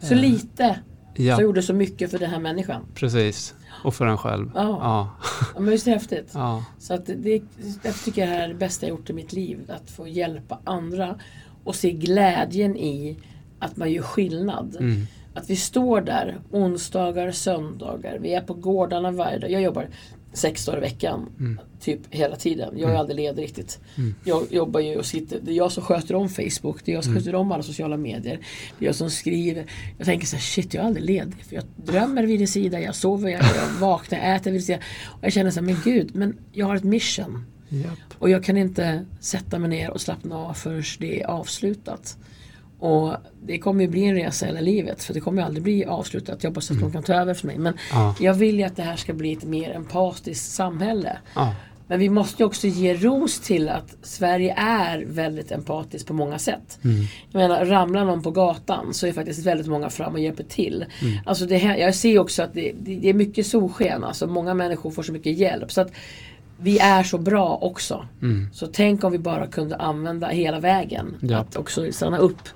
[0.00, 0.78] Så lite
[1.14, 1.36] ja.
[1.36, 2.82] som gjorde så mycket för den här människan.
[2.94, 3.54] Precis.
[3.84, 4.50] Och för en själv.
[4.54, 5.60] Ja, ja.
[5.60, 6.30] men visst är det häftigt.
[6.34, 6.64] Ja.
[6.78, 7.42] Så att det,
[7.82, 9.58] jag tycker det här är det bästa jag gjort i mitt liv.
[9.68, 11.18] Att få hjälpa andra
[11.64, 13.18] och se glädjen i
[13.58, 14.76] att man gör skillnad.
[14.80, 15.06] Mm.
[15.34, 18.18] Att vi står där onsdagar, söndagar.
[18.18, 19.50] Vi är på gårdarna varje dag.
[19.50, 19.88] Jag jobbar
[20.32, 21.28] sex dagar i veckan.
[21.38, 21.60] Mm.
[21.80, 22.74] Typ hela tiden.
[22.74, 23.00] Jag är mm.
[23.00, 23.80] aldrig ledig riktigt.
[23.96, 24.14] Mm.
[24.24, 26.84] Jag jobbar ju och sitter, det är jag som sköter om Facebook.
[26.84, 27.22] Det är jag som mm.
[27.22, 28.38] sköter om alla sociala medier.
[28.78, 29.66] Det är jag som skriver.
[29.98, 31.44] Jag tänker så här, shit jag är aldrig ledig.
[31.48, 34.66] För jag drömmer vid din sida, jag sover, jag, jag vaknar, jag äter vid din
[34.66, 34.78] sida.
[35.06, 37.44] Och jag känner så här, men gud, men jag har ett mission.
[37.70, 37.88] Yep.
[38.18, 42.16] Och jag kan inte sätta mig ner och slappna av förrän det är avslutat.
[42.80, 45.84] Och det kommer ju bli en resa hela livet för det kommer ju aldrig bli
[45.84, 46.42] avslutat.
[46.42, 46.82] Jag hoppas att mm.
[46.82, 47.58] de kan ta över för mig.
[47.58, 48.14] Men ja.
[48.20, 51.18] jag vill ju att det här ska bli ett mer empatiskt samhälle.
[51.34, 51.54] Ja.
[51.90, 56.78] Men vi måste också ge ros till att Sverige är väldigt empatiskt på många sätt.
[56.84, 57.06] Mm.
[57.30, 60.84] Jag menar, ramlar någon på gatan så är faktiskt väldigt många fram och hjälper till.
[61.02, 61.18] Mm.
[61.26, 64.04] Alltså det här, jag ser också att det, det, det är mycket solsken.
[64.04, 65.72] Alltså många människor får så mycket hjälp.
[65.72, 65.92] Så att
[66.62, 68.06] vi är så bra också.
[68.22, 68.48] Mm.
[68.52, 71.16] Så tänk om vi bara kunde använda hela vägen.
[71.20, 71.38] Ja.
[71.38, 72.48] Att också stanna upp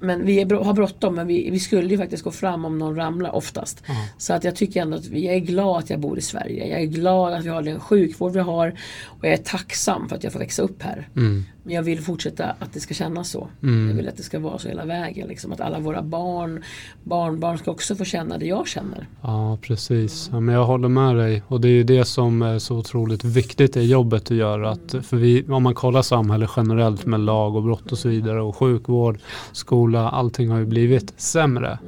[0.00, 2.96] men vi är, har bråttom men vi, vi, skulle ju faktiskt gå fram om någon
[2.96, 3.82] ramlar oftast.
[3.88, 4.02] Mm.
[4.18, 6.66] Så att jag tycker ändå att jag är glad att jag bor i Sverige.
[6.66, 8.78] Jag är glad att vi har den sjukvård vi har.
[9.04, 11.08] Och jag är tacksam för att jag får växa upp här.
[11.16, 11.44] Mm.
[11.66, 13.48] Men jag vill fortsätta att det ska kännas så.
[13.62, 13.88] Mm.
[13.88, 15.28] Jag vill att det ska vara så hela vägen.
[15.28, 15.52] Liksom.
[15.52, 16.64] Att alla våra barn,
[17.04, 19.06] barnbarn ska också få känna det jag känner.
[19.22, 20.28] Ja precis.
[20.32, 21.42] Ja, men jag håller med dig.
[21.48, 24.70] Och det är ju det som är så otroligt viktigt i jobbet att göra.
[24.70, 28.42] Att, för vi, om man kollar samhället generellt med lag och brott och så vidare
[28.42, 29.18] och sjukvård,
[29.52, 31.78] skola, allting har ju blivit sämre.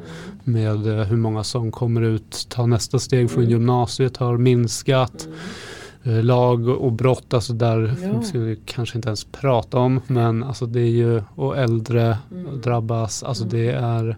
[0.45, 5.29] Med eh, hur många som kommer ut, tar nästa steg från gymnasiet har minskat.
[6.09, 8.23] Eh, lag och brott, alltså där ja.
[8.23, 10.01] ska vi kanske inte ens prata om.
[10.07, 12.61] Men alltså det är ju, och äldre mm.
[12.61, 13.57] drabbas, alltså mm.
[13.57, 14.17] det är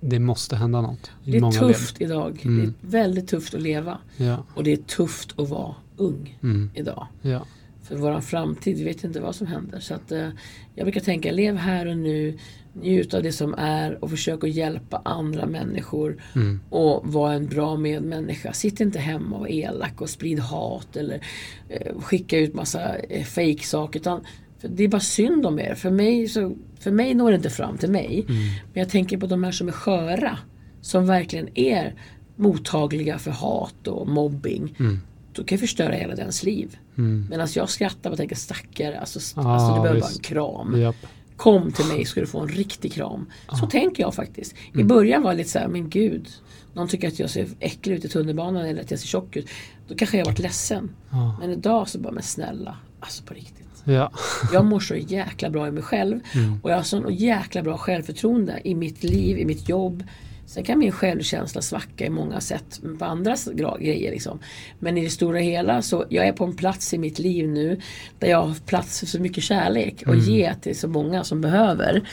[0.00, 1.10] det måste hända något.
[1.24, 2.10] det är tufft led.
[2.10, 2.40] idag.
[2.44, 2.74] Mm.
[2.80, 3.98] Det är väldigt tufft att leva.
[4.16, 4.44] Ja.
[4.54, 6.70] Och det är tufft att vara ung mm.
[6.74, 7.06] idag.
[7.22, 7.46] Ja.
[7.82, 9.80] För vår framtid, vi vet inte vad som händer.
[9.80, 10.28] Så att, eh,
[10.74, 12.38] jag brukar tänka, lev här och nu.
[12.74, 16.22] Njut av det som är och försök att hjälpa andra människor.
[16.34, 16.60] Mm.
[16.70, 18.52] Och vara en bra medmänniska.
[18.52, 21.20] Sitt inte hemma och var elak och sprid hat eller
[21.68, 24.20] eh, skicka ut massa eh, fake saker utan
[24.68, 25.74] det är bara synd om er.
[25.74, 28.24] För mig, så, för mig når det inte fram till mig.
[28.28, 28.42] Mm.
[28.72, 30.38] Men jag tänker på de här som är sköra.
[30.80, 31.94] Som verkligen är
[32.36, 34.76] mottagliga för hat och mobbing.
[34.78, 35.00] Mm.
[35.32, 36.76] Då kan jag förstöra hela dens liv.
[36.98, 37.26] Mm.
[37.30, 40.74] Medan jag skrattar och tänker stackare, alltså, ah, alltså det behöver bara en kram.
[40.74, 40.96] Yep.
[41.42, 43.26] Kom till mig ska du få en riktig kram.
[43.58, 43.68] Så ah.
[43.70, 44.52] tänker jag faktiskt.
[44.52, 44.88] I mm.
[44.88, 46.28] början var det lite så här, men gud.
[46.74, 49.48] Någon tycker att jag ser äcklig ut i tunnelbanan eller att jag ser tjock ut.
[49.88, 50.90] Då kanske jag varit ledsen.
[51.10, 51.32] Ah.
[51.40, 52.76] Men idag så bara, men snälla.
[53.00, 53.82] Alltså på riktigt.
[53.84, 54.12] Ja.
[54.52, 56.20] jag mår så jäkla bra i mig själv.
[56.34, 56.60] Mm.
[56.62, 60.04] Och jag har så jäkla bra självförtroende i mitt liv, i mitt jobb.
[60.52, 63.36] Sen kan min självkänsla svacka i många sätt på andra
[63.80, 64.10] grejer.
[64.10, 64.38] Liksom.
[64.78, 67.80] Men i det stora hela så jag är på en plats i mitt liv nu
[68.18, 70.24] där jag har plats för så mycket kärlek och mm.
[70.24, 72.08] ge till så många som behöver.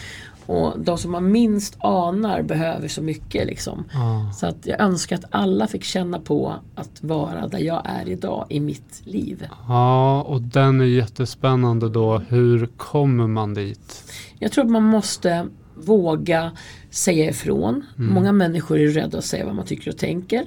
[0.46, 3.48] Och de som man minst anar behöver så mycket.
[3.48, 3.86] Liksom.
[3.94, 4.32] Ah.
[4.34, 8.46] Så att jag önskar att alla fick känna på att vara där jag är idag
[8.50, 9.48] i mitt liv.
[9.68, 12.18] Ja, och den är jättespännande då.
[12.18, 14.14] Hur kommer man dit?
[14.40, 15.48] Jag tror att man måste
[15.86, 16.52] våga
[16.90, 17.86] säga ifrån.
[17.98, 18.14] Mm.
[18.14, 20.44] Många människor är rädda att säga vad man tycker och tänker.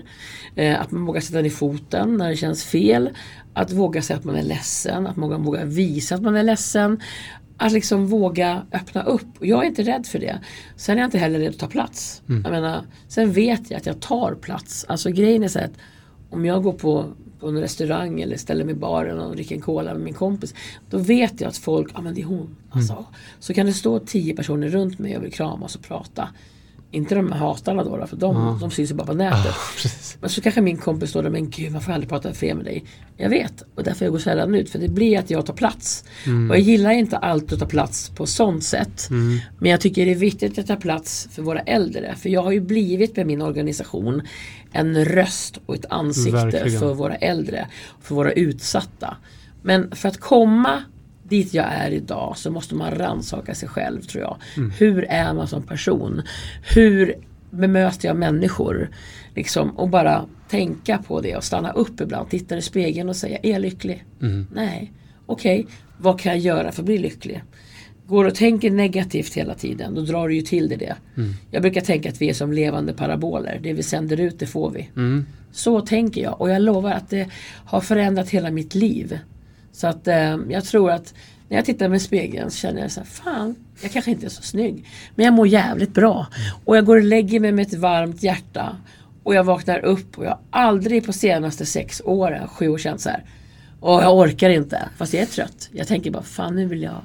[0.54, 3.10] Eh, att man vågar sätta ner foten när det känns fel.
[3.54, 5.06] Att våga säga att man är ledsen.
[5.06, 7.00] Att man vågar visa att man är ledsen.
[7.56, 9.26] Att liksom våga öppna upp.
[9.40, 10.38] Jag är inte rädd för det.
[10.76, 12.22] Sen är jag inte heller rädd att ta plats.
[12.28, 12.42] Mm.
[12.42, 14.84] Jag menar, sen vet jag att jag tar plats.
[14.88, 15.72] Alltså grejen är så att
[16.30, 17.06] om jag går på,
[17.42, 20.54] på en restaurang eller ställer mig i baren och dricker en cola med min kompis.
[20.90, 22.36] Då vet jag att folk, ja ah, men det är hon.
[22.38, 22.56] Mm.
[22.70, 23.04] Alltså.
[23.40, 26.28] Så kan det stå tio personer runt mig och vill kramas och prata.
[26.90, 28.58] Inte de här hatarna då, för de, Ja.
[28.60, 29.54] de syns ju bara på nätet.
[29.82, 30.16] Precis.
[30.20, 32.64] Men så kanske min kompis står där, men gud man får aldrig prata fred med
[32.64, 32.84] dig.
[33.16, 34.70] Jag vet, och därför jag går sällan ut.
[34.70, 36.04] För det blir att jag tar plats.
[36.50, 39.10] Och jag gillar inte alltid att ta plats på sånt sätt.
[39.10, 39.38] Mm.
[39.58, 42.14] Men jag tycker det är viktigt att ta plats för våra äldre.
[42.16, 44.22] För jag har ju blivit med min organisation
[44.72, 46.80] en röst och ett ansikte Verkligen.
[46.80, 47.66] för våra äldre.
[48.00, 49.16] För våra utsatta.
[49.62, 50.82] Men för att komma
[51.22, 54.36] dit jag är idag så måste man rannsaka sig själv tror jag.
[54.78, 56.22] Hur är man som person?
[56.74, 57.14] Hur
[57.50, 58.90] bemöter jag människor?
[59.34, 63.38] Liksom, och bara tänka på det och stanna upp ibland, titta i spegeln och säga,
[63.42, 64.04] är jag lycklig?
[64.54, 64.92] Nej.
[65.26, 65.66] Okej,
[65.98, 67.42] vad kan jag göra för att bli lycklig?
[68.06, 70.96] Går och tänker negativt hela tiden, då drar du ju till dig det.
[71.50, 73.60] Jag brukar tänka att vi är som levande paraboler.
[73.62, 74.88] Det vi sänder ut, det får vi.
[74.96, 75.26] Mm.
[75.52, 77.28] Så tänker jag och jag lovar att det
[77.64, 79.18] har förändrat hela mitt liv.
[79.72, 81.14] Så att eh, jag tror att
[81.48, 84.30] när jag tittar med spegeln så känner jag så här, fan, jag kanske inte är
[84.30, 84.86] så snygg.
[85.14, 86.26] Men jag mår jävligt bra.
[86.64, 88.76] Och jag går och lägger mig med ett varmt hjärta.
[89.22, 93.00] Och jag vaknar upp och jag har aldrig på senaste sex åren, sju år känt
[93.00, 93.24] så här.
[93.80, 95.68] Och jag orkar inte, fast jag är trött.
[95.72, 97.00] Jag tänker bara, fan nu vill jag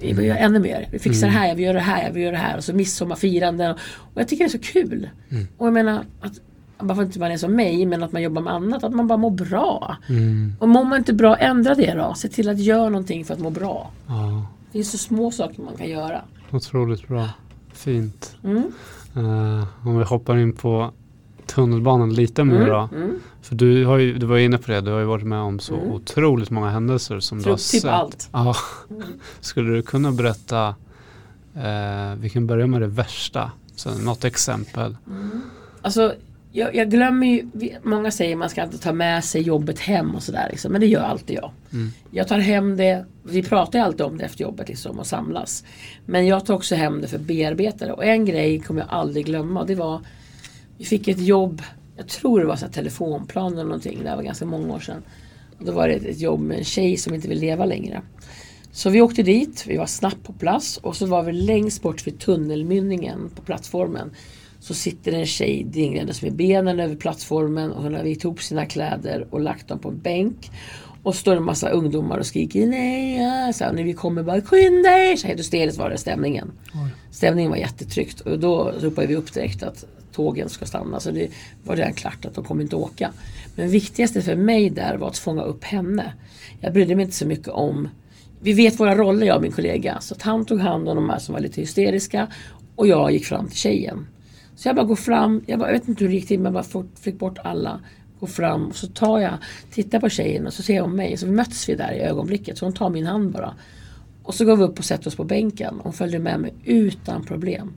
[0.00, 0.88] jag vill göra ännu mer.
[0.92, 2.56] Vi fixar det här, vill göra det här, vill göra det här.
[2.56, 3.70] Och så midsommarfiranden.
[3.96, 5.08] Och jag tycker det är så kul.
[5.56, 6.32] Och jag menar, att,
[6.78, 8.94] bara för att inte man är som mig, men att man jobbar med annat, att
[8.94, 9.96] man bara mår bra.
[10.08, 10.52] Mm.
[10.60, 12.14] Och mår man inte bra, ändra det då.
[12.14, 13.90] Se till att göra någonting för att må bra.
[14.06, 16.20] Ja, Det finns så små saker man kan göra.
[16.50, 17.28] otroligt bra.
[17.72, 18.36] Fint.
[18.44, 18.62] Mm.
[19.16, 20.92] Eh, om vi hoppar in på
[21.48, 22.88] tunnelbanan lite mer då.
[22.96, 23.20] Mm.
[23.42, 25.58] För du, har ju, du var inne på det, du har ju varit med om
[25.58, 25.88] så Mm.
[25.92, 27.84] otroligt många händelser som du Tror har typ sett.
[27.84, 28.28] allt.
[28.32, 28.56] Ja.
[29.40, 30.74] Skulle du kunna berätta,
[31.56, 34.96] eh, vi kan börja med det värsta, så något exempel.
[35.82, 36.14] Alltså,
[36.52, 37.46] jag, jag glömmer ju,
[37.82, 40.48] många säger man ska inte ta med sig jobbet hem och sådär.
[40.50, 41.50] Liksom, men det gör alltid jag.
[41.72, 41.90] Mm.
[42.10, 45.64] Jag tar hem det, vi pratar ju alltid om det efter jobbet liksom, och samlas.
[46.06, 47.92] Men jag tar också hem det för bearbetare.
[47.92, 49.64] Och en grej kommer jag aldrig glömma.
[49.64, 50.00] Det var,
[50.78, 51.62] vi fick ett jobb,
[51.96, 53.98] jag tror det var så här telefonplan eller någonting.
[54.02, 55.02] Det här var ganska många år sedan.
[55.58, 58.02] Och då var det ett, jobb med en tjej som inte vill leva längre.
[58.72, 62.06] Så vi åkte dit, vi var snabbt på plats och så var vi längst bort
[62.06, 64.10] vid tunnelmynningen på plattformen.
[64.60, 68.66] Så sitter en tjej dinglandes med benen över plattformen och hon har vikt ihop sina
[68.66, 70.50] kläder och lagt dem på en bänk.
[71.02, 74.40] Och står en massa ungdomar och skriker nej, ja", så här, när vi kommer bara
[74.40, 75.16] skynda er!
[75.16, 76.52] Så helt hysteriskt var det stämningen.
[77.10, 81.00] Stämningen var jättetryckt och då ropade vi upp direkt att tågen ska stanna.
[81.00, 81.28] Så det
[81.64, 83.12] var redan klart att de kommer inte åka.
[83.56, 86.12] Men viktigaste för mig där var att fånga upp henne.
[86.60, 87.88] Jag brydde mig inte så mycket om
[88.40, 90.00] vi vet våra roller jag och min kollega.
[90.00, 92.26] Så att han tog hand om de här som var lite hysteriska
[92.76, 94.06] och jag gick fram till tjejen.
[94.56, 96.44] Så jag bara går fram, jag, bara, jag vet inte hur det gick till men
[96.44, 97.80] jag bara fort- fick bort alla.
[98.20, 99.34] Går fram och så tar jag,
[99.72, 101.16] tittar på tjejen och så ser hon mig.
[101.16, 102.58] Så möts vi där i ögonblicket.
[102.58, 103.54] Så hon tar min hand bara.
[104.22, 105.74] Och så går vi upp och sätter oss på bänken.
[105.82, 107.72] Hon följde med mig utan problem.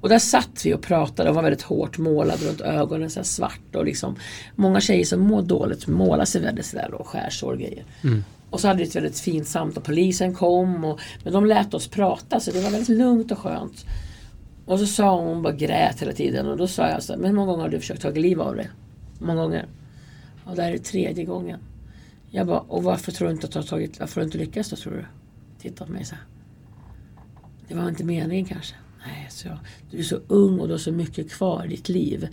[0.00, 3.74] Och där satt vi och pratade och var väldigt hårt målad runt ögonen, så svart
[3.74, 4.16] och liksom
[4.54, 7.84] Många tjejer som mår dåligt målar sig väldigt sådär och skärsår och grejer.
[8.50, 11.88] Och så hade vi ett väldigt fint samtal, polisen kom och, men de lät oss
[11.88, 13.86] prata så det var väldigt lugnt och skönt.
[14.66, 17.20] Och så sa hon, hon bara grät hela tiden och då sa jag så här,
[17.20, 18.70] men hur många gånger har du försökt ta liv av dig?
[19.18, 19.66] Många gånger.
[20.44, 21.60] Och det här är tredje gången.
[22.30, 24.38] Jag bara, och varför tror du inte att du har tagit, varför har du inte
[24.38, 25.04] lyckats då tror du?
[25.62, 26.24] Titta på mig så här.
[27.68, 28.74] Det var inte meningen kanske.
[29.06, 29.58] Nej, så jag,
[29.90, 32.28] du är så ung och du har så mycket kvar i ditt liv.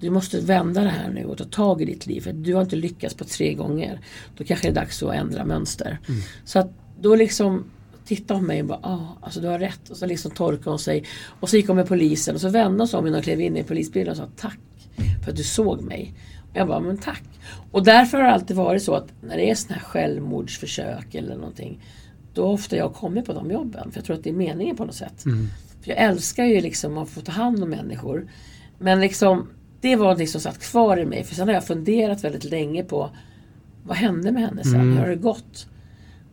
[0.00, 2.20] Du måste vända det här nu och ta tag i ditt liv.
[2.20, 4.00] För du har inte lyckats på tre gånger.
[4.36, 5.98] Då kanske det är dags att ändra mönster.
[6.44, 7.64] Så att då liksom
[8.04, 9.90] tittade hon på mig och bara, ah, alltså du har rätt.
[9.90, 11.04] Och så liksom torkade hon sig.
[11.40, 13.40] Och så gick hon med polisen och så vände hon sig om innan hon klev
[13.40, 14.58] in i polisbilen och sa tack
[15.24, 16.14] för att du såg mig.
[16.50, 17.22] Och jag bara, men tack.
[17.70, 21.36] Och därför har det alltid varit så att när det är sådana här självmordsförsök eller
[21.36, 21.80] någonting.
[22.34, 23.90] Då har ofta jag kommit på de jobben.
[23.90, 25.24] För jag tror att det är meningen på något sätt.
[25.82, 28.28] För jag älskar ju liksom att få ta hand om människor.
[28.78, 29.48] Men liksom,
[29.80, 31.24] det var någonting som satt kvar i mig.
[31.24, 33.10] För sen har jag funderat väldigt länge på
[33.84, 34.92] vad hände med henne sen?
[34.92, 35.66] Hur har det gått?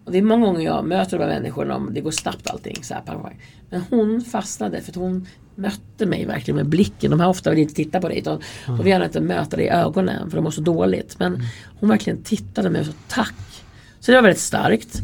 [0.05, 2.83] Och det är många gånger jag möter de här människorna, om det går snabbt allting.
[2.83, 3.39] Så här, pang, pang.
[3.69, 7.12] Men hon fastnade för att hon mötte mig verkligen med blicken.
[7.12, 8.17] De här ofta vill inte titta på dig.
[8.19, 11.19] Utan De vill gärna inte möta dig i ögonen för de mår så dåligt.
[11.19, 11.41] Men
[11.79, 13.63] hon verkligen tittade med och sa tack.
[13.99, 15.01] Så det var väldigt starkt.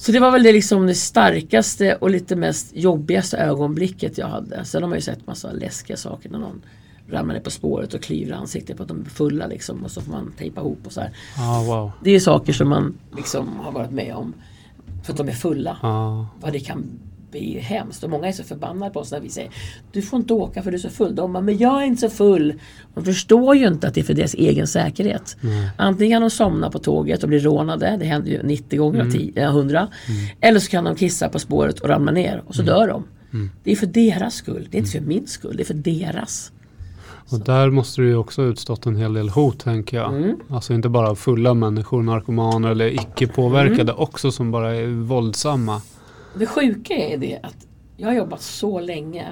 [0.00, 4.64] Så det var väl det, liksom det starkaste och lite mest jobbigaste ögonblicket jag hade.
[4.64, 6.62] Sen har man ju sett massa läskiga saker när någon
[7.08, 9.84] ramlar ner på spåret och klyver ansiktet på att de är fulla liksom.
[9.84, 11.10] Och så får man tejpa ihop och så här.
[11.36, 11.90] Ja, wow.
[12.04, 14.34] Det är saker som man liksom har varit med om.
[15.04, 15.76] För att de är fulla.
[15.82, 16.84] Ja, Vad det kan
[17.30, 18.04] bli hemskt.
[18.04, 19.50] Och många är så förbannade på oss när vi säger
[19.92, 21.14] Du får inte åka för du är så full.
[21.14, 22.54] De bara, men jag är inte så full.
[22.94, 25.36] De förstår ju inte att det är för deras egen säkerhet.
[25.76, 27.96] Antingen kan de somna på tåget och bli rånade.
[28.00, 29.88] Det händer ju 90 gånger av 10, eh, 100.
[30.40, 33.04] Eller så kan de kissa på spåret och ramla ner och så dör de.
[33.32, 33.50] Mm.
[33.64, 34.68] Det är för deras skull.
[34.70, 35.56] Det är inte för min skull.
[35.56, 36.52] Det är för deras.
[37.30, 40.16] Och där måste det ju också utstått en hel del hot tänker jag.
[40.16, 40.36] Mm.
[40.50, 43.94] Alltså inte bara fulla människor, narkomaner eller icke påverkade Mm.
[43.98, 45.80] också som bara är våldsamma.
[46.38, 49.26] Det sjuka är det att jag har jobbat så länge.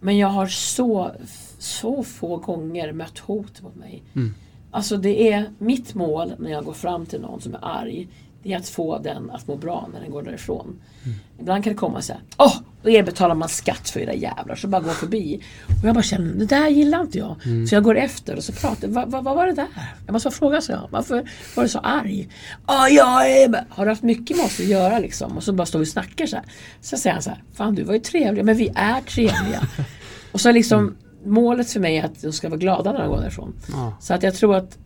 [0.00, 1.10] Men jag har så,
[1.58, 4.02] så få gånger mött hot mot mig.
[4.14, 4.34] Mm.
[4.70, 8.08] Alltså det är mitt mål när jag går fram till någon som är arg.
[8.46, 10.80] Det är att få den att må bra när den går därifrån.
[11.04, 11.16] Mm.
[11.40, 12.22] Ibland kan det komma så här.
[12.36, 14.54] Åh, då er betalar man skatt för era jävlar.
[14.54, 15.40] Så bara går förbi.
[15.82, 17.36] Och jag bara känner, det där gillar inte jag.
[17.44, 17.66] Mm.
[17.66, 19.66] Så jag går efter och så pratar vad, vad, vad var det där?
[20.06, 20.88] Jag måste fråga så jag.
[20.90, 22.28] Varför var du så arg?
[22.66, 23.64] Ja, jag är...
[23.68, 25.36] Har du haft mycket med oss att göra liksom?
[25.36, 26.44] Och så bara står vi och snackar så här.
[26.80, 27.42] Så säger han så här.
[27.54, 28.44] Fan du var ju trevlig.
[28.44, 29.68] Men vi är trevliga.
[30.32, 33.20] och så liksom målet för mig är att de ska vara glada när de går
[33.20, 33.54] därifrån.
[33.72, 33.96] Ja.
[34.00, 34.78] Så att jag tror att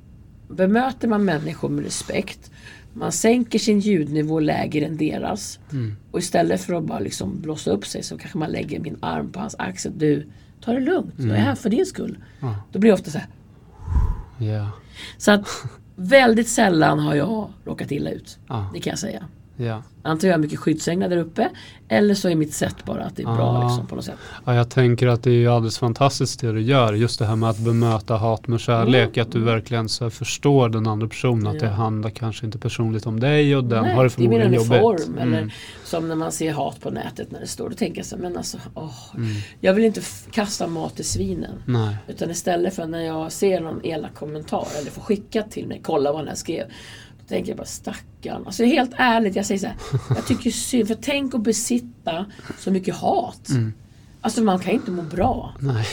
[0.51, 2.51] bemöter man människor med respekt,
[2.93, 5.97] man sänker sin ljudnivå lägre än deras Mm.
[6.11, 9.33] och istället för att bara liksom blåsa upp sig så kanske man lägger min arm
[9.33, 9.93] på hans axel.
[9.97, 10.27] Du,
[10.61, 11.15] ta det lugnt.
[11.17, 12.19] Jag är här för din skull.
[12.41, 12.57] Ja.
[12.73, 13.29] Då blir det ofta så här.
[14.39, 14.71] Ja.
[15.19, 15.49] Så att
[15.97, 18.39] väldigt sällan har jag råkat illa ut.
[18.49, 18.71] Ja.
[18.75, 19.25] Det kan jag säga.
[19.67, 19.83] Ja.
[20.03, 21.49] Antingen har jag mycket skyddsänglar där uppe
[21.89, 23.65] eller så är mitt sätt bara att det är bra Ah.
[23.69, 24.15] liksom, på något sätt.
[24.47, 26.93] ja, jag tänker att det är ju alldeles fantastiskt det du gör.
[26.93, 29.19] Just det här med att bemöta hat med kärlek.
[29.19, 31.47] Att du verkligen så förstår den andra personen.
[31.47, 31.65] Att Mm.
[31.65, 31.71] Ja.
[31.71, 34.41] det handlar kanske inte personligt om dig och den Nej, har det det är mer
[34.41, 34.81] förmodligen en jobbigt.
[35.07, 35.19] form.
[35.19, 35.35] Mm.
[35.35, 37.69] Eller som när man ser hat på nätet när det står.
[37.69, 39.29] Då tänker jag så men alltså, åh, Mm.
[39.61, 41.63] jag vill inte kasta mat till svinen.
[41.67, 41.97] Nej.
[42.09, 46.13] Utan istället för när jag ser någon elak kommentar eller får skickat till mig, kolla
[46.13, 46.65] vad den här skrev.
[47.31, 48.47] Tänker jag bara stackarn.
[48.47, 49.77] Alltså helt ärligt, jag säger så här.
[50.15, 52.27] Jag tycker synd, för tänk att besitta
[52.59, 53.49] så mycket hat.
[53.49, 53.73] Mm.
[54.21, 55.55] Alltså man kan ju inte må bra.
[55.61, 55.85] Nej.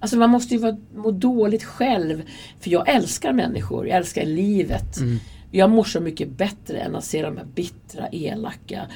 [0.00, 2.22] Alltså man måste ju vara, må dåligt själv.
[2.60, 4.98] För jag älskar människor, jag älskar livet.
[4.98, 5.18] Mm.
[5.50, 8.86] Jag mår så mycket bättre än att se de här bittra, elaka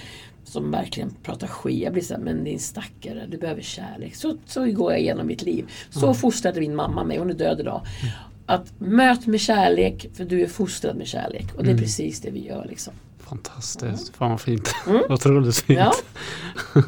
[0.45, 1.83] som verkligen pratar skit.
[1.83, 4.15] Jag blir såhär, men din stackare, du behöver kärlek.
[4.15, 5.67] Så, så går jag igenom mitt liv.
[5.91, 7.83] Så fostrade min mamma mig, hon är död idag.
[8.47, 11.47] Att möt med kärlek, för du är fostrad med kärlek.
[11.57, 12.93] Och det är precis det vi gör liksom.
[13.19, 14.17] Fantastiskt.
[14.17, 14.75] Fan vad fint.
[14.87, 15.03] Mm.
[15.09, 15.79] Otroligt fint.
[15.79, 15.93] Ja.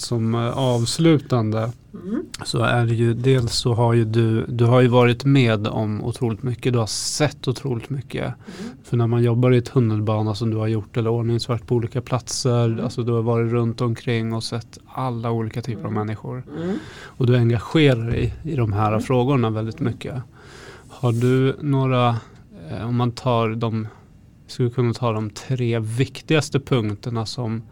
[0.00, 2.24] Som avslutande Mm.
[2.44, 6.04] så är det ju dels så har ju du, du har ju varit med om
[6.04, 6.72] otroligt mycket.
[6.72, 8.22] Du har sett otroligt mycket.
[8.24, 8.34] Mm.
[8.84, 12.64] För när man jobbar i tunnelbana som du har gjort eller ordningsvakt på olika platser.
[12.66, 12.84] Mm.
[12.84, 16.42] Alltså du har varit runt omkring och sett alla olika typer av människor.
[16.62, 16.76] Mm.
[17.04, 19.00] Och du engagerar dig i de här Mm.
[19.02, 20.14] frågorna väldigt mycket.
[20.88, 22.16] Har du några,
[22.70, 23.88] eh, om man tar de,
[24.46, 27.62] skulle kunna ta de tre viktigaste punkterna som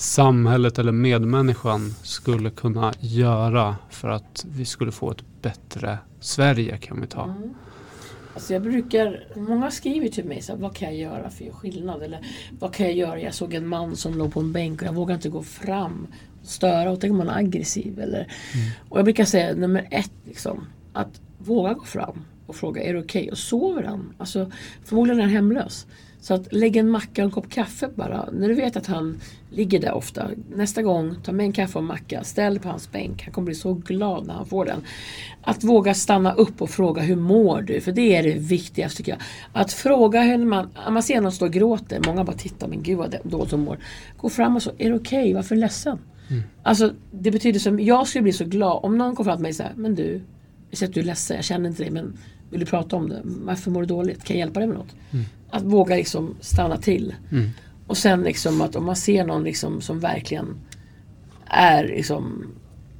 [0.00, 7.00] samhället eller medmänniskan skulle kunna göra för att vi skulle få ett bättre Sverige kan
[7.00, 7.24] vi ta.
[7.24, 7.54] Mm.
[8.34, 11.54] Alltså jag brukar, många skriver till mig så här, vad kan jag göra för att
[11.54, 12.02] skillnad?
[12.02, 12.26] Eller
[12.58, 13.20] vad kan jag göra?
[13.20, 16.06] Jag såg en man som låg på en bänk och jag vågar inte gå fram
[16.42, 18.00] och störa och tänk om man är aggressiv.
[18.00, 18.32] Eller,
[18.88, 23.00] Och jag brukar säga nummer ett, liksom, att våga gå fram och fråga, är det
[23.00, 23.30] okej?
[23.30, 24.14] Och sover han?
[24.18, 24.50] Alltså,
[24.84, 25.86] förmodligen är han hemlös.
[26.20, 28.28] Så att lägg en macka och en kopp kaffe bara.
[28.32, 30.30] När du vet att han ligger där ofta.
[30.54, 32.24] Nästa gång, ta med en kaffe och en macka.
[32.24, 33.22] Ställ på hans bänk.
[33.24, 34.82] Han kommer bli så glad när han får den.
[35.42, 37.80] Att våga stanna upp och fråga hur mår du?
[37.80, 39.20] För det är det viktigaste tycker jag.
[39.52, 42.00] Att fråga hur man, om man ser någon stå och gråter.
[42.06, 43.78] Många bara tittar, men gud vad dåligt hon mår.
[44.16, 45.34] Gå fram och så, är det okej?
[45.34, 45.98] Varför är du ledsen?
[46.62, 49.48] Alltså det betyder som, jag skulle bli så glad om någon kom fram till mig
[49.48, 50.20] och säger, men du,
[50.70, 52.18] jag ser att du är ledsen, jag känner inte dig men
[52.50, 53.20] vill du prata om det?
[53.24, 54.24] Varför mår du dåligt?
[54.24, 54.94] Kan jag hjälpa dig med något?
[55.50, 57.14] Att våga liksom stanna till.
[57.32, 57.50] Mm.
[57.86, 60.46] Och sen liksom att om man ser någon liksom som verkligen
[61.46, 62.46] är liksom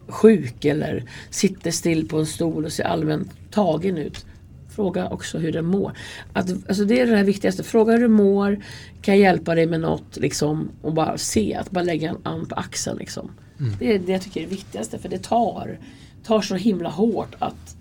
[0.09, 4.27] sjuk eller sitter still på en stol och ser allmänt tagen ut.
[4.69, 5.93] Fråga också hur den mår.
[6.33, 7.63] Att, alltså det är det viktigaste.
[7.63, 8.65] Fråga hur du mår.
[9.03, 10.17] Kan jag hjälpa dig med något?
[10.17, 11.55] Liksom, och bara se.
[11.55, 12.99] Att bara lägga en arm på axeln.
[12.99, 13.31] Liksom.
[13.79, 14.99] Det är det jag tycker är det viktigaste.
[14.99, 15.79] För det tar,
[16.25, 17.77] tar så himla hårt att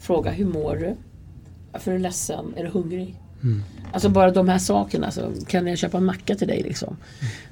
[0.00, 0.96] fråga hur mår du?
[1.74, 2.54] Varför är du ledsen?
[2.56, 3.14] Är du hungrig?
[3.92, 5.10] Alltså bara de här sakerna.
[5.10, 6.96] Så kan jag köpa en macka till dig liksom?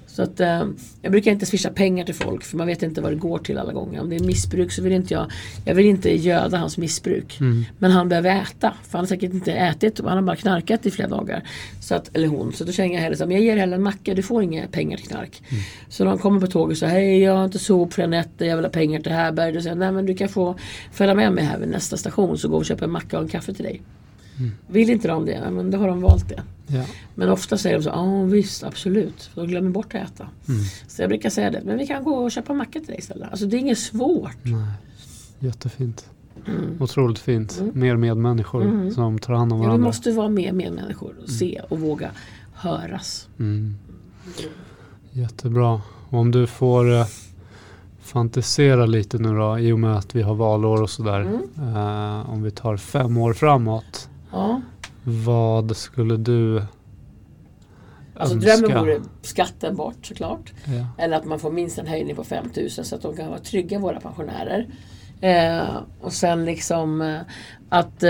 [0.07, 0.65] Så att, eh,
[1.03, 3.59] jag brukar inte swisha pengar till folk för man vet inte vad det går till
[3.59, 4.01] alla gånger.
[4.01, 5.27] Om det är missbruk så vill inte jag,
[5.65, 7.39] jag vill inte göda hans missbruk.
[7.79, 8.75] Men han behöver äta.
[8.83, 11.43] För han har säkert inte ätit och han har bara knarkat i flera dagar.
[11.81, 12.53] Så att, eller hon.
[12.53, 14.43] Så då känner jag hellre så här, men jag ger hellre en macka, du får
[14.43, 15.43] inga pengar till knark.
[15.89, 18.57] Så när han kommer på tåget så hej jag har inte sop flera nätter, jag
[18.57, 19.53] vill ha pengar till härbärge.
[19.53, 20.57] Då säger nej men du kan få
[20.93, 23.23] följa med mig här vid nästa station så går vi och köper en macka och
[23.23, 23.83] en kaffe till dig.
[24.67, 26.43] Vill inte de det, men då har de valt det.
[26.67, 26.85] Ja.
[27.15, 29.23] Men ofta säger de så ja visst absolut.
[29.23, 30.29] För de glömmer bort att äta.
[30.89, 33.31] Så jag brukar säga det, men vi kan gå och köpa macka till dig istället.
[33.31, 34.37] Alltså det är inget svårt.
[34.43, 34.73] Nej.
[35.39, 36.07] Jättefint.
[36.47, 36.77] Mm.
[36.83, 37.63] Otroligt fint.
[37.75, 39.87] Mer medmänniskor som tar hand om Ja, vi varandra.
[39.87, 42.11] måste vara med medmänniskor och se och våga
[42.55, 43.29] höras.
[43.39, 43.75] Mm.
[45.11, 45.81] Jättebra.
[46.09, 47.07] Och om du får eh,
[48.03, 51.21] fantisera lite nu då i och med att vi har valår och sådär.
[51.21, 51.77] Mm.
[51.77, 54.09] Eh, om vi tar fem år framåt.
[54.33, 54.61] Ja.
[55.05, 56.63] Vad skulle du
[58.17, 58.57] Alltså önska?
[58.57, 60.53] drömmen vore skatten bort såklart.
[60.65, 61.05] Ja.
[61.05, 63.79] Eller att man får minst en höjning på 5000 så att de kan vara trygga
[63.79, 64.67] våra pensionärer.
[65.21, 67.19] Eh, och sen liksom eh,
[67.69, 68.03] att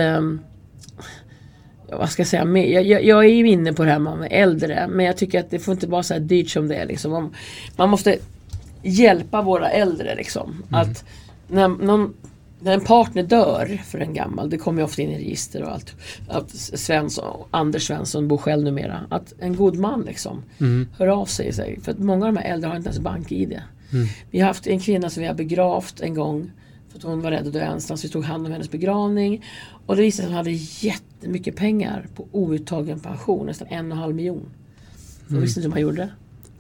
[1.91, 3.99] ja, vad ska jag säga, mer- jag, jag, jag är ju inne på det här
[3.99, 6.75] med äldre men jag tycker att det får inte vara så här dyrt som det
[6.77, 6.87] är.
[6.87, 7.33] Liksom.
[7.77, 8.19] Man, måste
[8.83, 10.63] hjälpa våra äldre liksom.
[10.71, 11.05] Att
[11.49, 12.15] när, någon,
[12.63, 15.71] när en partner dör för en gammal, det kommer ju ofta in i register och
[15.73, 15.95] allt.
[16.29, 19.01] Att Svensson, Anders Svensson bor själv numera.
[19.11, 20.89] Att en god man liksom Mm.
[20.99, 21.53] hör av sig.
[21.53, 21.81] sig.
[21.83, 23.61] För att många av de här äldre har inte ens bank-id.
[23.93, 24.07] Mm.
[24.31, 26.51] Vi har haft en kvinna som vi har begravt en gång
[26.89, 29.45] för att hon var rädd att dö ensam så vi tog hand om hennes begravning.
[29.87, 30.51] Och det visade sig att hon hade
[30.87, 34.47] jättemycket pengar på outtagen pension, nästan en och en halv miljon.
[35.29, 36.09] Jag visste inte hur man gjorde.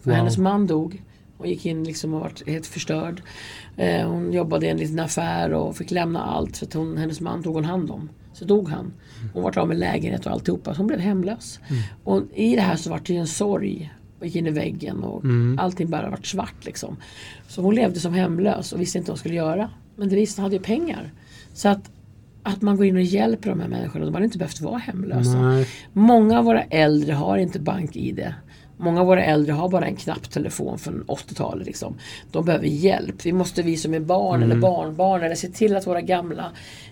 [0.02, 0.16] För Wow.
[0.16, 1.02] hennes man dog
[1.42, 3.22] och gick in liksom och var helt förstörd.
[3.76, 7.20] Eh, hon jobbade i en liten affär och fick lämna allt för att hon, hennes
[7.20, 8.08] man tog hon hand om.
[8.32, 8.92] Så dog han.
[9.34, 10.74] Hon var av med lägenhet och alltihopa.
[10.74, 11.60] Så hon blev hemlös.
[12.04, 13.92] Och i det här så var det en sorg.
[14.18, 15.22] Och gick in i väggen och
[15.58, 16.96] allting bara vart svart liksom.
[17.48, 19.70] Så hon levde som hemlös och visste inte vad hon skulle göra.
[19.96, 21.12] Men det visste hon hade ju pengar.
[21.54, 21.90] Så att,
[22.42, 24.04] att man går in och hjälper de här människorna.
[24.04, 25.42] De hade inte behövt vara hemlösa.
[25.42, 25.68] Nej.
[25.92, 28.34] Många av våra äldre har inte bank-id.
[28.82, 31.66] Många av våra äldre har bara en knapptelefon från 80-talet.
[31.66, 31.98] Liksom.
[32.30, 33.26] De behöver hjälp.
[33.26, 36.50] Vi måste, vi som är barn eller barnbarn, eller se till att våra gamla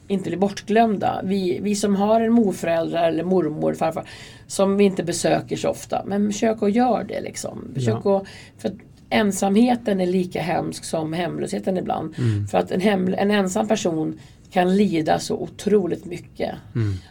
[0.09, 1.20] inte blir bortglömda.
[1.24, 4.05] Vi, vi som har en morförälder eller mormor, farfar,
[4.46, 6.03] som vi inte besöker så ofta.
[6.07, 7.20] Men försök att göra det.
[7.20, 7.68] Liksom.
[7.74, 8.24] Försök att,
[8.59, 8.72] för
[9.11, 12.14] ensamheten är lika hemsk som hemlösheten ibland.
[12.50, 14.18] För att en, hem, en ensam person
[14.51, 16.55] kan lida så otroligt mycket.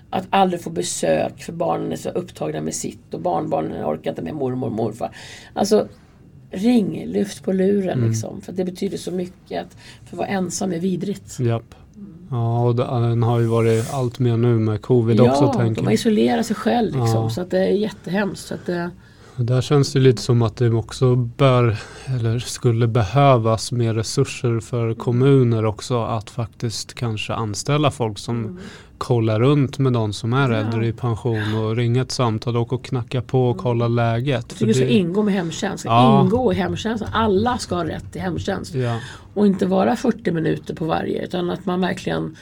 [0.09, 4.21] Att aldrig få besök för barnen är så upptagna med sitt och barnbarnen orkar inte
[4.21, 5.15] med mormor och morfar.
[5.53, 5.87] Alltså
[6.51, 8.41] ring, lyft på luren liksom.
[8.41, 9.65] För det betyder så mycket.
[9.65, 11.39] Att för att vara ensam är vidrigt.
[11.39, 11.75] Japp.
[12.31, 15.91] Ja, och den har ju varit allt mer nu med covid också ja, de har
[15.91, 17.23] isolerat sig själv liksom.
[17.23, 17.29] Ja.
[17.29, 18.47] Så att det är jättehemskt.
[18.47, 18.91] Så att det,
[19.41, 24.93] Där känns det lite som att det också bör eller skulle behövas mer resurser för
[24.93, 28.59] kommuner också att faktiskt kanske anställa folk som
[28.97, 30.51] kollar runt med de som är Mm.
[30.51, 30.57] Ja.
[30.67, 34.27] äldre i pension och ringa ett samtal och, och knacka på och kolla läget.
[34.35, 35.85] jag För tycker det ska ingå med hemtjänst.
[35.85, 36.21] Ja.
[36.25, 37.09] ingå i hemtjänsten.
[37.13, 38.75] Alla ska ha rätt till hemtjänst.
[38.75, 38.99] Ja,
[39.33, 42.35] Och inte vara 40 minuter på varje utan att man verkligen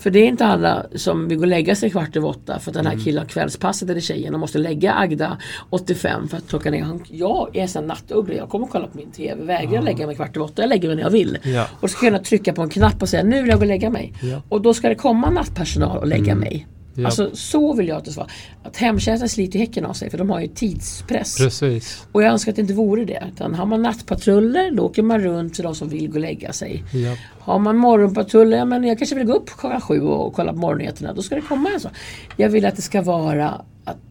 [0.00, 2.70] För det är inte alla som vill gå och lägga sig kvart över åtta för
[2.70, 3.04] att den här Mm.
[3.04, 5.38] killen har kvällspasset eller tjejen och måste lägga Agda
[5.70, 9.10] 85 för att klockan är han, Jag är en nattuggla, jag kommer kolla på min
[9.10, 11.38] TV, vägrar lägga mig kvart över åtta, jag lägger mig när jag vill.
[11.42, 11.66] Ja.
[11.80, 13.62] Och så ska jag kunna trycka på en knapp och säga nu vill jag gå
[13.62, 14.12] och lägga mig.
[14.22, 14.42] Ja.
[14.48, 16.66] Och då ska det komma nattpersonal och lägga mig.
[17.00, 17.06] Ja.
[17.06, 18.30] Alltså så vill jag att det ska vara.
[18.62, 21.36] Att hemtjänsten sliter häcken av sig för de har ju tidspress.
[21.38, 22.06] precis.
[22.12, 23.24] Och jag önskar att det inte vore det.
[23.34, 26.52] Utan har man nattpatruller då åker man runt till de som vill gå och lägga
[26.52, 26.84] sig.
[26.92, 27.16] Ja.
[27.40, 31.12] Har man morgonpatruller, men jag kanske vill gå upp klockan sju och kolla på morgonnyheterna.
[31.12, 31.90] Då ska det komma en sån.
[32.36, 33.64] Jag vill att det ska vara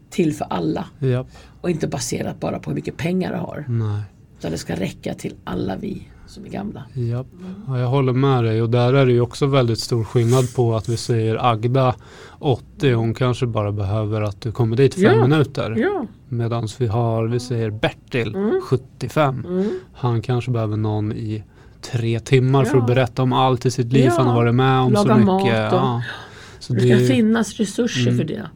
[0.09, 0.85] till för alla.
[0.99, 1.25] Ja.
[1.61, 3.65] Och inte baserat bara på hur mycket pengar du har.
[3.67, 4.01] Nej.
[4.39, 6.83] Utan det ska räcka till alla vi som är gamla.
[6.93, 7.27] Japp.
[7.67, 10.75] Ja, jag håller med dig och där är det ju också väldigt stor skillnad på
[10.75, 11.95] att vi säger Agda
[12.39, 15.27] 80 hon kanske bara behöver att du kommer dit fem Ja.
[15.27, 15.75] minuter.
[15.77, 18.61] Ja, Medan vi har, vi säger Bertil Mm.
[18.63, 19.45] 75.
[19.49, 19.69] mm.
[19.93, 21.43] Han kanske behöver någon i
[21.81, 22.81] tre timmar för Ja.
[22.81, 25.71] att berätta om allt i sitt liv han har varit med om så Laga mycket.
[25.71, 26.01] mat och-.
[26.59, 28.49] Så det det, ska finnas resurser för det.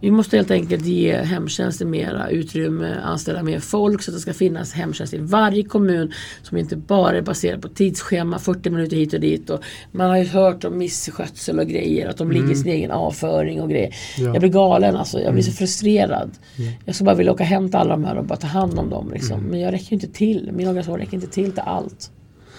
[0.00, 4.32] Vi måste helt enkelt ge hemtjänsten mera utrymme, anställa mer folk så att det ska
[4.32, 9.12] finnas hemtjänst i varje kommun som inte bara är baserad på tidsschema, 40 minuter hit
[9.14, 9.50] och dit.
[9.50, 9.60] Och
[9.92, 13.62] man har ju hört om misskötsel och grejer, att de ligger i sin egen avföring
[13.62, 13.94] och grejer.
[14.18, 14.24] Ja.
[14.24, 16.30] Jag blir galen alltså, jag blir så frustrerad.
[16.56, 16.72] Ja.
[16.84, 18.90] Jag skulle bara vilja åka hem till alla de här och bara ta hand om
[18.90, 19.10] dem.
[19.12, 19.38] Liksom.
[19.38, 19.50] Mm.
[19.50, 22.10] Men jag räcker ju inte till, min organisation räcker inte till till allt.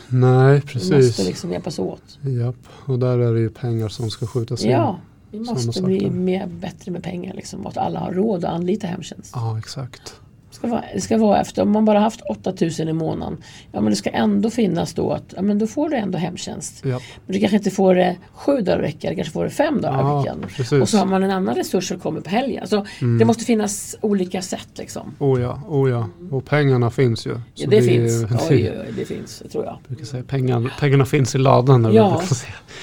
[0.07, 0.91] nej, Vi precis.
[0.91, 2.19] måste liksom hjälpas åt.
[2.21, 2.55] Japp.
[2.85, 4.71] Och där är det ju pengar som ska skjutas in.
[4.71, 4.99] Ja,
[5.31, 7.33] vi måste bli mer, bättre med pengar.
[7.33, 9.31] Liksom, och att alla har råd att anlita hemtjänst.
[9.35, 10.15] Ja, exakt.
[10.49, 13.37] Det ska vara, det ska vara efter, om man bara haft 8000 i månaden.
[13.71, 16.85] Ja men det ska ändå finnas då att, ja men då får du ändå hemtjänst.
[16.85, 17.01] Japp.
[17.25, 19.81] Men du kanske inte får det sju dagar i veckan, du kanske får det fem
[19.81, 20.45] dagar i Ja, veckan.
[20.47, 20.71] precis.
[20.71, 20.81] Mm.
[20.81, 22.61] Och så har man en annan resurs som kommer på helgen.
[22.61, 22.85] Alltså,
[23.19, 25.11] Det måste finnas olika sätt liksom.
[25.19, 26.07] Oh ja, oh ja.
[26.31, 27.31] Och pengarna finns ju.
[27.31, 28.11] Ja, Så det, är finns.
[28.23, 29.77] ju- Oj, oj, det finns, det tror jag.
[29.97, 31.85] Jag säga, pengar, pengarna finns i ladan.
[31.85, 32.21] eller Ja.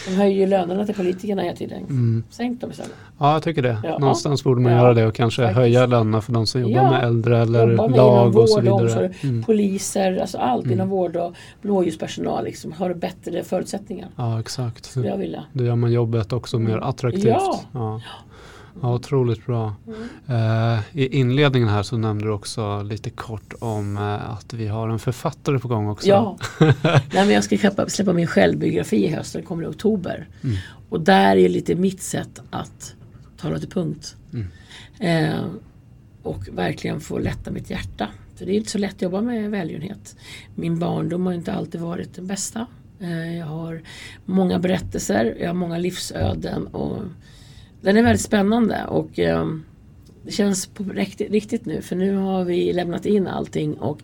[0.08, 1.78] De höjer ju lönerna till politikerna hela tiden.
[1.78, 2.24] Mm.
[2.30, 2.92] Sänk dem istället.
[3.18, 3.78] Ja, jag tycker det.
[3.84, 3.98] Ja.
[3.98, 5.56] Någonstans borde man Ja, göra det och kanske faktiskt.
[5.58, 6.90] höja lönerna för de som jobbar Ja.
[6.90, 9.06] med äldre med lag inom och så vård och vidare.
[9.06, 9.42] omsorg, Mm.
[9.42, 14.08] poliser, alltså allt inom vård och blåljuspersonal liksom, har bättre förutsättningar.
[14.16, 14.84] Ja, exakt.
[14.84, 15.44] Skulle jag vilja.
[15.52, 17.24] Det gör man jobbet också mer attraktivt.
[17.26, 17.60] Ja.
[17.72, 18.00] Ja.
[18.82, 19.74] Ja, otroligt bra.
[20.28, 24.88] Eh, I inledningen här så nämnde du också lite kort om eh, att vi har
[24.88, 26.08] en författare på gång också.
[26.08, 26.36] Ja,
[26.82, 30.28] Nej, men jag ska släppa, släppa min självbiografi i höst, den kommer i oktober.
[30.88, 32.94] Och där är lite mitt sätt att
[33.40, 34.16] tala till punkt.
[35.00, 35.34] Eh,
[36.26, 38.08] och verkligen få lätta mitt hjärta.
[38.36, 40.16] För det är inte så lätt att jobba med välgörenhet.
[40.54, 42.66] Min barndom har inte alltid varit den bästa.
[43.00, 43.82] Eh, jag har
[44.24, 47.02] många berättelser, jag har många livsöden och
[47.80, 49.46] den är väldigt spännande och eh,
[50.24, 54.02] det känns på riktigt, nu för nu har vi lämnat in allting och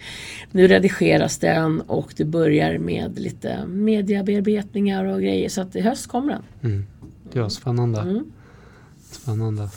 [0.50, 6.06] nu redigeras den och det börjar med lite mediabearbetningar och grejer så att i höst
[6.06, 6.70] kommer den.
[6.72, 6.86] Mm.
[7.32, 8.00] Ja, spännande.
[8.00, 8.32] Mm.
[9.10, 9.68] Spännande.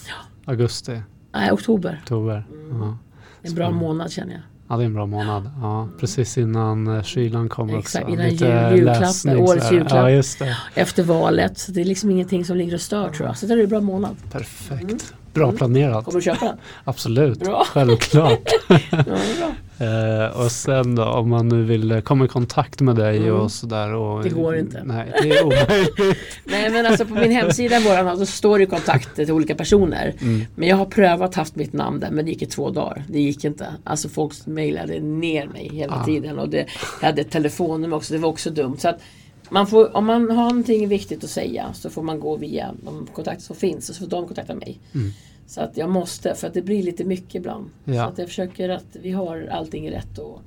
[0.46, 1.02] Augusti,
[1.36, 2.00] Nej, oktober.
[2.04, 2.46] oktober.
[2.50, 2.82] Mm.
[2.82, 2.86] Ja.
[2.88, 2.98] En
[3.42, 3.80] bra Spännande.
[3.80, 4.42] månad känner jag.
[4.70, 5.52] ja, det är en bra månad.
[5.62, 8.14] Ja, precis innan eh, kylan kommer Exakt, också.
[8.14, 9.92] innan Lite jul- julklappen, läsning årets julklapp.
[9.98, 10.58] Ja, just det.
[10.76, 11.58] Efter valet.
[11.58, 13.38] Så det är liksom ingenting som ligger och stör tror jag.
[13.38, 14.16] Så det är en bra månad.
[14.32, 15.14] Perfekt.
[15.34, 15.92] Bra planerat.
[15.94, 16.04] Mm.
[16.04, 16.58] Kommer du köpa den?
[16.84, 17.40] Absolut.
[17.40, 17.64] Bra.
[17.74, 18.40] Självklart.
[18.70, 19.52] Ja, det är bra.
[19.80, 23.34] Eh, och sen då om man nu vill eh, komma i kontakt med dig Mm.
[23.36, 23.94] och sådär.
[23.94, 24.84] Och, Det går inte.
[24.84, 25.96] Nej, det är omöjligt.
[26.46, 30.14] Nej men alltså på min hemsida våran, så står det kontakter till olika personer.
[30.22, 30.46] Mm.
[30.56, 33.04] Men jag har prövat haft mitt namn där men det gick i två dagar.
[33.10, 33.68] Det gick inte.
[33.84, 36.06] Alltså folk mejlade ner mig hela Ah.
[36.06, 36.66] tiden och det,
[37.02, 38.14] jag hade ett telefonnummer också.
[38.14, 38.78] Det var också dumt.
[38.80, 39.00] Så att
[39.50, 43.08] man får, om man har någonting viktigt att säga så får man gå via de
[43.14, 44.80] kontakter som finns och så får de kontakta mig.
[44.96, 45.12] Mm.
[45.48, 47.70] Så att jag måste, för att det blir lite mycket ibland.
[47.86, 47.93] Ja.
[47.93, 50.41] Så att jag försöker att vi har allting i rätt och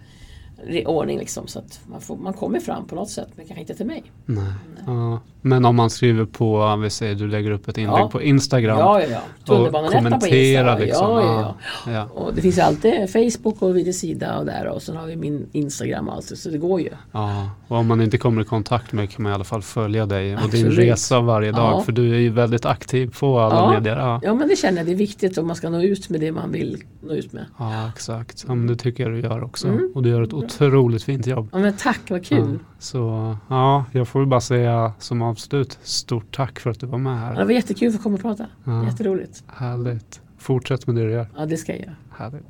[0.66, 1.46] i ordning liksom.
[1.46, 4.02] Så att man, får, man kommer fram på något sätt men kanske inte till mig.
[4.26, 4.52] Nej.
[4.86, 5.20] Ja.
[5.48, 8.08] Men om man skriver på, vi säger du lägger upp ett inlägg Ja.
[8.08, 8.78] på Instagram.
[8.78, 9.18] Ja, ja, ja.
[9.40, 11.06] och Tunnelbanenetta på liksom.
[11.10, 11.54] Ja,
[11.86, 12.04] ja, ja.
[12.04, 16.08] Och det finns alltid Facebook och videosida och där och sen har vi min Instagram
[16.08, 16.90] och allt så det går ju.
[17.12, 20.06] Ja, och om man inte kommer i kontakt med kan man i alla fall följa
[20.06, 20.78] dig och din Absolut.
[20.78, 21.84] resa varje dag.
[21.84, 24.20] För du är ju väldigt aktiv på alla medier.
[24.22, 24.34] Ja.
[24.34, 26.52] Men det känner jag, det är viktigt om man ska nå ut med det man
[26.52, 27.44] vill nå ut med.
[27.58, 28.44] ja, exakt.
[28.48, 29.68] Ja, men det tycker jag du gör också.
[29.68, 29.92] Mm.
[29.94, 31.48] Och du gör ett otroligt fint jobb.
[31.52, 32.38] Ja men tack, vad kul.
[32.52, 32.64] Ja.
[32.78, 36.98] Så ja, jag får väl bara säga som avslut, stort tack för att du var
[36.98, 37.36] med Ja, här.
[37.36, 38.46] det var jättekul att få komma och prata.
[38.64, 38.84] Ja.
[38.84, 39.44] Jätteroligt.
[39.46, 40.20] Härligt.
[40.38, 41.26] Fortsätt med det du gör.
[41.36, 41.96] Ja det ska jag göra.
[42.16, 42.46] Härligt.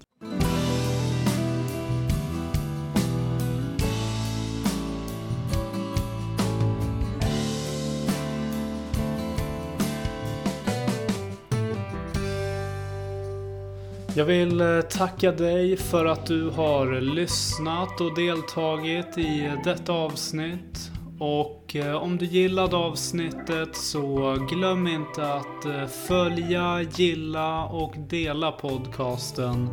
[14.14, 20.90] Jag vill eh, tacka dig för att du har lyssnat och deltagit i detta avsnitt.
[21.18, 28.52] Och eh, om du gillade avsnittet så glöm inte att eh, följa, gilla och dela
[28.52, 29.68] podcasten.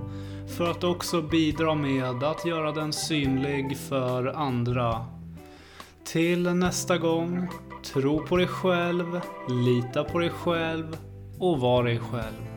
[0.58, 5.06] För att också bidra med att göra den synlig för andra.
[6.04, 7.48] Till nästa gång,
[7.94, 10.98] tro på dig själv, lita på dig själv
[11.40, 12.55] och var dig själv.